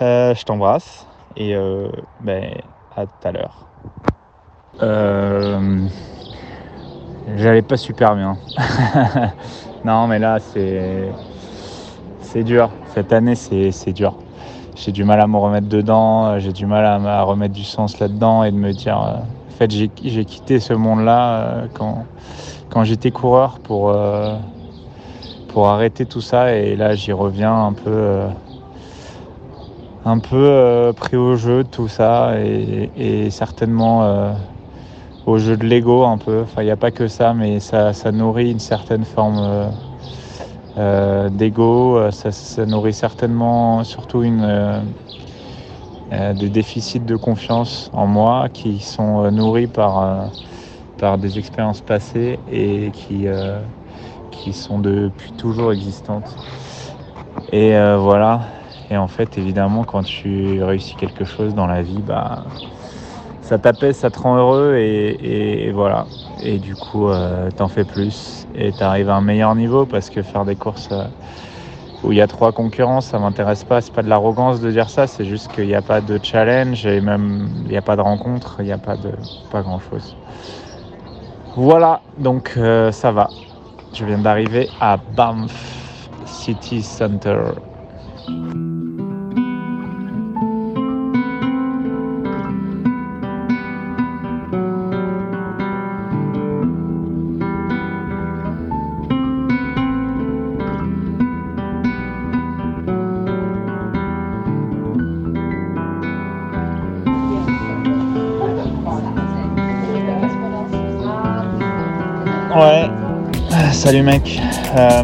euh, 0.00 0.34
je 0.34 0.44
t'embrasse 0.44 1.06
et 1.36 1.54
ben, 2.20 2.54
à 2.96 3.06
tout 3.06 3.28
à 3.28 3.32
l'heure. 3.32 3.66
J'allais 7.36 7.62
pas 7.62 7.76
super 7.76 8.14
bien. 8.14 8.36
non 9.84 10.06
mais 10.06 10.18
là 10.18 10.38
c'est 10.38 11.10
c'est 12.20 12.44
dur. 12.44 12.70
Cette 12.94 13.12
année 13.12 13.34
c'est 13.34 13.92
dur 13.92 14.21
j'ai 14.74 14.92
du 14.92 15.04
mal 15.04 15.20
à 15.20 15.26
me 15.26 15.36
remettre 15.36 15.68
dedans, 15.68 16.26
euh, 16.26 16.38
j'ai 16.38 16.52
du 16.52 16.66
mal 16.66 16.84
à, 16.84 17.22
remettre 17.22 17.54
du 17.54 17.64
sens 17.64 17.98
là-dedans 18.00 18.44
et 18.44 18.50
de 18.50 18.56
me 18.56 18.72
dire, 18.72 18.98
euh, 18.98 19.16
en 19.16 19.56
fait, 19.56 19.70
j'ai 19.70 19.88
quitté 20.24 20.60
ce 20.60 20.72
monde-là 20.72 21.34
euh, 21.34 21.66
quand, 22.70 22.84
j'étais 22.84 23.10
coureur 23.10 23.58
pour, 23.60 23.94
arrêter 25.66 26.06
tout 26.06 26.22
ça 26.22 26.54
et 26.54 26.74
là, 26.74 26.94
j'y 26.94 27.12
reviens 27.12 27.66
un 27.66 27.72
peu, 27.74 28.22
un 30.06 30.18
peu 30.18 30.92
pris 30.96 31.16
au 31.16 31.36
jeu 31.36 31.64
de 31.64 31.68
tout 31.68 31.88
ça 31.88 32.32
et, 32.40 33.28
certainement 33.30 34.32
au 35.26 35.36
jeu 35.36 35.58
de 35.58 35.66
l'ego 35.66 36.04
un 36.06 36.16
peu. 36.16 36.40
Enfin, 36.42 36.62
il 36.62 36.64
n'y 36.64 36.70
a 36.70 36.76
pas 36.76 36.90
que 36.90 37.06
ça, 37.06 37.34
mais 37.34 37.60
ça 37.60 37.92
nourrit 38.10 38.50
une 38.50 38.58
certaine 38.58 39.04
forme 39.04 39.70
euh, 40.78 41.28
d'ego, 41.28 41.98
euh, 41.98 42.10
ça, 42.10 42.66
nourrit 42.66 42.94
certainement 42.94 43.84
surtout 43.84 44.22
une, 44.22 44.42
euh, 46.12 46.32
des 46.34 46.48
déficits 46.48 47.00
de 47.00 47.16
confiance 47.16 47.90
en 47.92 48.06
moi 48.06 48.48
qui 48.48 48.80
sont 48.80 49.30
nourris 49.30 49.66
par, 49.66 50.30
par 50.98 51.18
des 51.18 51.38
expériences 51.38 51.80
passées 51.80 52.38
et 52.50 52.90
qui, 52.92 53.26
qui 54.30 54.52
sont 54.52 54.78
depuis 54.78 55.32
toujours 55.32 55.72
existantes. 55.72 56.38
Et 57.50 57.72
voilà. 57.98 58.42
Et 58.90 58.96
en 58.98 59.08
fait, 59.08 59.38
évidemment, 59.38 59.84
quand 59.84 60.02
tu 60.02 60.62
réussis 60.62 60.96
quelque 60.96 61.24
chose 61.24 61.54
dans 61.54 61.66
la 61.66 61.80
vie, 61.80 62.02
bah, 62.02 62.44
ça 63.52 63.58
t'apaise, 63.58 63.96
ça 63.96 64.08
te 64.08 64.18
rend 64.18 64.38
heureux 64.38 64.76
et, 64.76 65.70
voilà. 65.74 66.06
Et 66.42 66.58
du 66.58 66.74
coup, 66.74 67.08
euh, 67.10 67.50
t'en 67.54 67.68
fais 67.68 67.84
plus 67.84 68.46
et 68.54 68.72
t'arrives 68.72 69.10
à 69.10 69.16
un 69.16 69.20
meilleur 69.20 69.54
niveau 69.54 69.84
parce 69.84 70.08
que 70.08 70.22
faire 70.22 70.46
des 70.46 70.56
courses 70.56 70.88
euh, 70.90 71.04
où 72.02 72.12
il 72.12 72.16
y 72.16 72.22
a 72.22 72.26
trois 72.26 72.52
concurrents, 72.52 73.02
ça 73.02 73.18
m'intéresse 73.18 73.62
pas. 73.64 73.82
C'est 73.82 73.92
pas 73.92 74.02
de 74.02 74.08
l'arrogance 74.08 74.62
de 74.62 74.70
dire 74.70 74.88
ça, 74.88 75.06
c'est 75.06 75.26
juste 75.26 75.52
qu'il 75.52 75.66
n'y 75.66 75.74
a 75.74 75.82
pas 75.82 76.00
de 76.00 76.18
challenge 76.22 76.86
et 76.86 77.02
même 77.02 77.50
il 77.66 77.72
n'y 77.72 77.76
a 77.76 77.82
pas 77.82 77.94
de 77.94 78.00
rencontre, 78.00 78.56
il 78.60 78.64
n'y 78.64 78.72
a 78.72 78.78
pas 78.78 78.96
de 78.96 79.10
pas 79.50 79.60
grand 79.60 79.80
chose. 79.80 80.16
Voilà, 81.54 82.00
donc 82.16 82.54
euh, 82.56 82.90
ça 82.90 83.12
va. 83.12 83.28
Je 83.92 84.06
viens 84.06 84.18
d'arriver 84.18 84.70
à 84.80 84.96
Banff 84.96 86.08
City 86.24 86.80
Center. 86.80 87.36
Salut 113.82 114.02
mec. 114.04 114.40
Euh, 114.76 115.02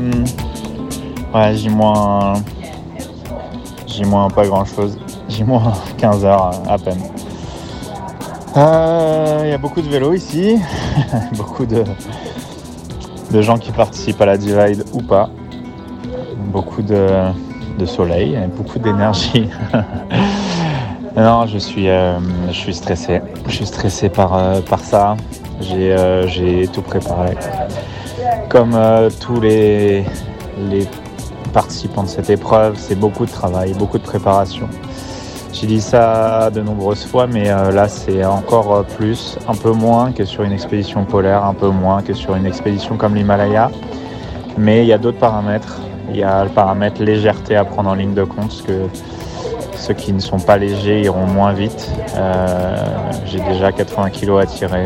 ouais, 1.35 1.53
j'ai 1.57 1.69
moins. 1.69 2.35
J'ai 3.89 4.05
moins 4.05 4.31
pas 4.31 4.47
grand 4.47 4.65
chose. 4.65 4.97
J'ai 5.29 5.43
moins 5.43 5.73
15 5.99 6.25
heures 6.25 6.53
à 6.69 6.79
peine. 6.79 7.01
Il 8.55 8.61
euh, 8.61 9.49
y 9.51 9.53
a 9.53 9.59
beaucoup 9.59 9.81
de 9.81 9.89
vélos 9.89 10.15
ici. 10.15 10.61
beaucoup 11.37 11.67
de, 11.67 11.83
de 13.33 13.43
gens 13.43 13.59
qui 13.59 13.73
participent 13.73 14.21
à 14.21 14.27
la 14.27 14.39
divide 14.39 14.85
ou 14.93 15.03
pas. 15.03 15.29
Beaucoup 16.37 16.83
de, 16.83 17.33
de 17.81 17.85
soleil, 17.85 18.39
beaucoup 18.57 18.79
d'énergie. 18.79 19.49
non, 21.17 21.49
je 21.49 21.59
suis, 21.59 21.89
euh, 21.89 22.21
je 22.47 22.57
suis 22.57 22.75
stressé. 22.75 23.23
Je 23.49 23.55
suis 23.55 23.67
stressé 23.67 24.09
par, 24.09 24.63
par 24.71 24.79
ça. 24.79 25.17
Euh, 25.73 26.27
j'ai 26.29 26.69
tout 26.69 26.83
préparé. 26.83 27.35
Comme 28.49 28.73
euh, 28.75 29.11
tous 29.21 29.41
les, 29.41 30.05
participants 31.53 32.03
de 32.03 32.09
cette 32.09 32.31
épreuve, 32.31 32.77
c'est 32.79 32.95
beaucoup 32.95 33.27
de 33.27 33.31
travail, 33.31 33.75
beaucoup 33.75 33.99
de 33.99 34.03
préparation. 34.03 34.69
J'ai 35.53 35.67
dit 35.67 35.83
ça 35.83 36.51
de 36.51 36.63
nombreuses 36.63 37.05
fois, 37.05 37.27
mais 37.27 37.51
euh, 37.51 37.71
là 37.73 37.89
c'est 37.89 38.25
encore 38.25 38.85
plus, 38.97 39.39
un 39.49 39.55
peu 39.55 39.73
moins 39.73 40.13
que 40.13 40.25
sur 40.25 40.45
une 40.45 40.53
expédition 40.53 41.05
polaire, 41.05 41.45
un 41.45 41.53
peu 41.53 41.69
moins 41.69 42.01
que 42.03 42.15
sur 42.15 42.37
une 42.37 42.47
expédition 42.47 42.97
comme 42.97 43.15
l'Himalaya. 43.15 43.71
Mais 44.57 44.83
il 44.83 44.87
y 44.87 44.95
a 44.95 44.99
d'autres 44.99 45.19
paramètres. 45.19 45.81
Il 46.11 46.17
y 46.17 46.23
a 46.23 46.45
le 46.45 46.51
paramètre 46.51 47.03
légèreté 47.03 47.55
à 47.55 47.67
prendre 47.67 47.91
en 47.91 47.95
ligne 47.95 48.15
de 48.15 48.25
compte, 48.25 48.49
parce 48.49 48.63
que 48.63 48.87
ceux 49.77 49.95
qui 49.95 50.15
ne 50.15 50.21
sont 50.21 50.41
pas 50.41 50.57
légers 50.57 51.03
iront 51.03 51.27
moins 51.27 51.53
vite. 51.53 51.91
J'ai 53.27 53.41
déjà 53.41 53.73
80 53.73 54.09
kg 54.11 54.39
à 54.39 54.47
tirer. 54.47 54.85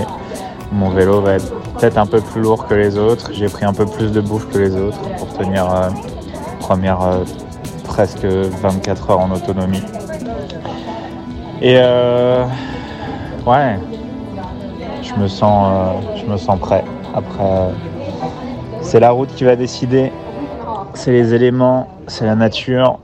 Mon 0.73 0.89
vélo 0.89 1.21
va 1.21 1.35
être 1.35 1.53
peut-être 1.79 1.99
un 1.99 2.07
peu 2.07 2.21
plus 2.21 2.41
lourd 2.41 2.67
que 2.67 2.75
les 2.75 2.97
autres. 2.97 3.31
J'ai 3.33 3.47
pris 3.47 3.65
un 3.65 3.75
peu 3.75 3.85
plus 3.85 4.11
de 4.11 4.21
bouffe 4.21 4.49
que 4.49 4.59
les 4.59 4.75
autres 4.75 5.01
pour 5.19 5.29
tenir 5.37 5.71
euh, 5.71 5.91
première 6.61 7.03
euh, 7.03 7.25
presque 7.85 8.25
24 8.25 9.11
heures 9.11 9.21
en 9.21 9.31
autonomie. 9.31 9.83
Et 11.61 11.77
euh, 11.77 12.45
ouais, 13.47 13.79
je 15.03 15.15
me 15.21 15.29
sens, 15.29 16.03
sens 16.39 16.59
prêt. 16.59 16.85
Après, 17.15 17.69
c'est 18.81 19.01
la 19.01 19.11
route 19.11 19.33
qui 19.35 19.45
va 19.45 19.57
décider. 19.57 20.11
C'est 20.95 21.13
les 21.13 21.35
éléments, 21.35 21.89
c'est 22.07 22.25
la 22.25 22.35
nature, 22.35 22.99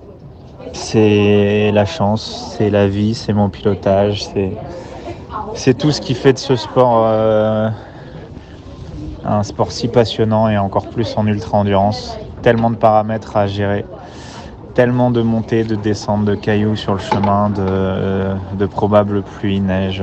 c'est 0.73 1.71
la 1.73 1.85
chance, 1.85 2.55
c'est 2.57 2.71
la 2.71 2.89
vie, 2.89 3.15
c'est 3.15 3.33
mon 3.33 3.49
pilotage, 3.49 4.29
c'est 5.55 5.77
tout 5.77 5.91
ce 5.91 6.01
qui 6.01 6.15
fait 6.15 6.33
de 6.33 6.39
ce 6.39 6.57
sport 6.57 7.05
euh, 7.05 7.69
un 9.25 9.43
sport 9.43 9.73
si 9.73 9.89
passionnant 9.89 10.49
et 10.49 10.59
encore 10.59 10.89
plus 10.89 11.17
en 11.17 11.27
ultra-endurance. 11.27 12.19
Tellement 12.43 12.71
de 12.71 12.77
paramètres 12.77 13.37
à 13.37 13.47
gérer, 13.47 13.85
tellement 14.75 15.11
de 15.11 15.23
montées, 15.23 15.65
de 15.65 15.75
descentes, 15.75 16.25
de 16.25 16.35
cailloux 16.35 16.77
sur 16.77 16.95
le 16.95 17.01
chemin, 17.01 17.51
de, 17.51 18.67
probables 18.67 19.23
pluies, 19.23 19.61
neige, 19.61 20.03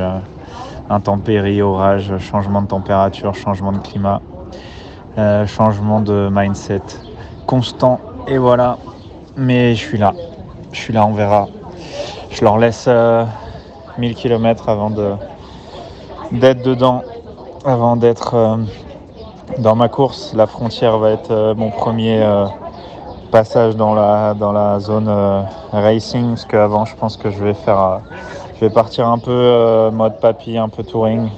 intempéries, 0.89 1.61
orages, 1.61 2.17
changement 2.19 2.61
de 2.61 2.67
température, 2.67 3.33
changement 3.35 3.71
de 3.71 3.79
climat, 3.79 4.21
euh, 5.17 5.47
changement 5.47 6.01
de 6.01 6.29
mindset 6.31 6.81
constant. 7.47 7.99
Et 8.27 8.37
voilà, 8.37 8.77
mais 9.37 9.75
je 9.75 9.79
suis 9.79 9.97
là, 9.97 10.13
je 10.71 10.79
suis 10.79 10.93
là, 10.93 11.05
on 11.07 11.13
verra. 11.13 11.47
Je 12.31 12.43
leur 12.43 12.57
laisse 12.57 12.87
1000 12.87 12.93
euh, 12.93 14.13
km 14.13 14.67
avant 14.67 14.89
de, 14.89 15.13
d'être 16.31 16.63
dedans 16.63 17.03
avant 17.65 17.95
d'être 17.95 18.35
euh, 18.35 18.57
dans 19.59 19.75
ma 19.75 19.89
course. 19.89 20.33
La 20.35 20.47
frontière 20.47 20.97
va 20.97 21.11
être 21.11 21.31
euh, 21.31 21.55
mon 21.55 21.71
premier 21.71 22.21
euh, 22.21 22.45
passage 23.31 23.75
dans 23.75 23.93
la, 23.93 24.33
dans 24.33 24.51
la 24.51 24.79
zone 24.79 25.11
racing, 25.73 26.29
parce 26.29 26.45
qu'avant 26.45 26.85
je 26.85 26.95
pense 26.95 27.17
que 27.17 27.31
je 27.31 27.43
vais 27.43 27.53
faire, 27.53 27.99
je 28.55 28.61
vais 28.61 28.69
partir 28.69 29.09
un 29.09 29.17
peu 29.17 29.89
mode 29.91 30.19
papy, 30.19 30.57
un 30.57 30.69
peu 30.69 30.83
touring. 30.83 31.29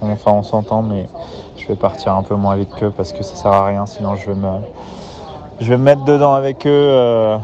Enfin 0.00 0.32
on 0.32 0.42
s'entend, 0.42 0.82
mais 0.82 1.08
je 1.56 1.68
vais 1.68 1.76
partir 1.76 2.14
un 2.14 2.22
peu 2.22 2.34
moins 2.34 2.56
vite 2.56 2.70
qu'eux 2.74 2.90
parce 2.90 3.12
que 3.12 3.22
ça 3.22 3.36
sert 3.36 3.52
à 3.52 3.66
rien, 3.66 3.86
sinon 3.86 4.16
je 4.16 4.30
vais 4.30 5.76
me, 5.76 5.76
mettre 5.76 6.04
dedans 6.04 6.32
avec 6.32 6.66
eux. 6.66 7.38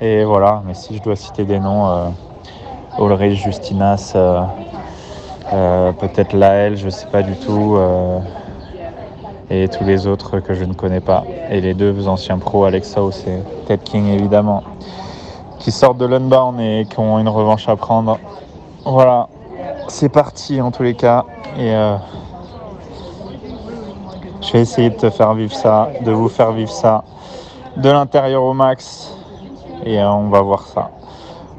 et 0.00 0.24
voilà, 0.24 0.62
mais 0.66 0.74
si 0.74 0.96
je 0.96 1.02
dois 1.02 1.16
citer 1.16 1.44
des 1.44 1.58
noms, 1.60 2.10
Ulrich 2.98 3.42
Justinas, 3.42 4.14
euh, 5.52 5.92
peut-être 5.92 6.32
Laël, 6.32 6.76
je 6.76 6.86
ne 6.86 6.90
sais 6.90 7.06
pas 7.06 7.22
du 7.22 7.36
tout. 7.36 7.76
Euh, 7.76 8.18
et 9.50 9.68
tous 9.68 9.84
les 9.84 10.06
autres 10.06 10.40
que 10.40 10.54
je 10.54 10.64
ne 10.64 10.72
connais 10.72 11.00
pas. 11.00 11.24
Et 11.50 11.60
les 11.60 11.74
deux 11.74 12.08
anciens 12.08 12.38
pros, 12.38 12.64
Alex 12.64 12.96
House 12.96 13.22
et 13.26 13.38
Ted 13.66 13.82
King 13.84 14.06
évidemment, 14.08 14.62
qui 15.58 15.70
sortent 15.70 15.98
de 15.98 16.06
l'unbound 16.06 16.58
et 16.58 16.86
qui 16.88 16.98
ont 16.98 17.18
une 17.18 17.28
revanche 17.28 17.68
à 17.68 17.76
prendre. 17.76 18.18
Voilà, 18.86 19.28
c'est 19.88 20.08
parti 20.08 20.60
en 20.62 20.70
tous 20.70 20.82
les 20.82 20.94
cas. 20.94 21.26
Et 21.58 21.74
euh, 21.74 21.96
je 24.40 24.52
vais 24.52 24.60
essayer 24.62 24.88
de 24.88 24.96
te 24.96 25.10
faire 25.10 25.34
vivre 25.34 25.54
ça, 25.54 25.90
de 26.02 26.10
vous 26.12 26.30
faire 26.30 26.52
vivre 26.52 26.72
ça 26.72 27.04
de 27.76 27.90
l'intérieur 27.90 28.42
au 28.44 28.54
max. 28.54 29.14
Et 29.84 30.02
on 30.02 30.30
va 30.30 30.40
voir 30.40 30.62
ça. 30.62 30.90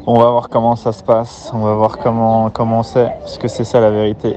On 0.06 0.20
va 0.20 0.30
voir 0.32 0.50
comment 0.50 0.76
ça 0.76 0.92
se 0.92 1.02
passe, 1.02 1.50
on 1.54 1.60
va 1.60 1.76
voir 1.76 1.98
comment, 1.98 2.50
comment 2.50 2.84
c'est, 2.84 3.10
parce 3.22 3.38
que 3.38 3.48
c'est 3.48 3.64
ça 3.64 3.80
la 3.80 3.90
vérité. 3.90 4.36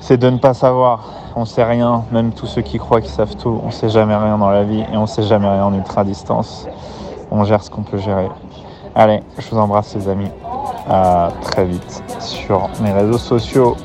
C'est 0.00 0.16
de 0.16 0.28
ne 0.28 0.38
pas 0.38 0.54
savoir, 0.54 1.04
on 1.36 1.44
sait 1.44 1.62
rien, 1.62 2.02
même 2.10 2.32
tous 2.32 2.46
ceux 2.46 2.62
qui 2.62 2.78
croient 2.78 3.00
qu'ils 3.00 3.12
savent 3.12 3.36
tout, 3.36 3.60
on 3.64 3.70
sait 3.70 3.88
jamais 3.88 4.16
rien 4.16 4.36
dans 4.36 4.50
la 4.50 4.64
vie 4.64 4.84
et 4.92 4.96
on 4.96 5.06
sait 5.06 5.22
jamais 5.22 5.48
rien 5.48 5.64
en 5.64 5.72
ultra 5.72 6.02
distance. 6.02 6.66
On 7.30 7.44
gère 7.44 7.62
ce 7.62 7.70
qu'on 7.70 7.82
peut 7.82 7.98
gérer. 7.98 8.28
Allez, 8.96 9.22
je 9.38 9.48
vous 9.50 9.58
embrasse 9.58 9.94
les 9.94 10.08
amis. 10.08 10.30
À 10.90 11.28
très 11.42 11.64
vite 11.64 12.02
sur 12.18 12.68
mes 12.82 12.90
réseaux 12.90 13.18
sociaux 13.18 13.76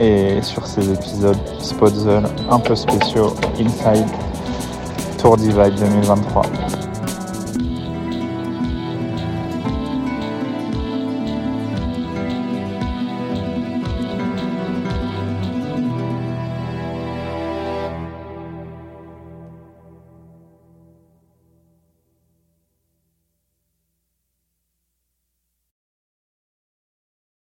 et 0.00 0.42
sur 0.42 0.66
ces 0.66 0.92
épisodes 0.92 1.38
Spot 1.60 1.94
Zone 1.94 2.26
un 2.50 2.58
peu 2.58 2.74
spéciaux 2.74 3.32
Inside 3.60 4.08
Tour 5.18 5.36
Divide 5.36 5.76
2023. 5.78 6.42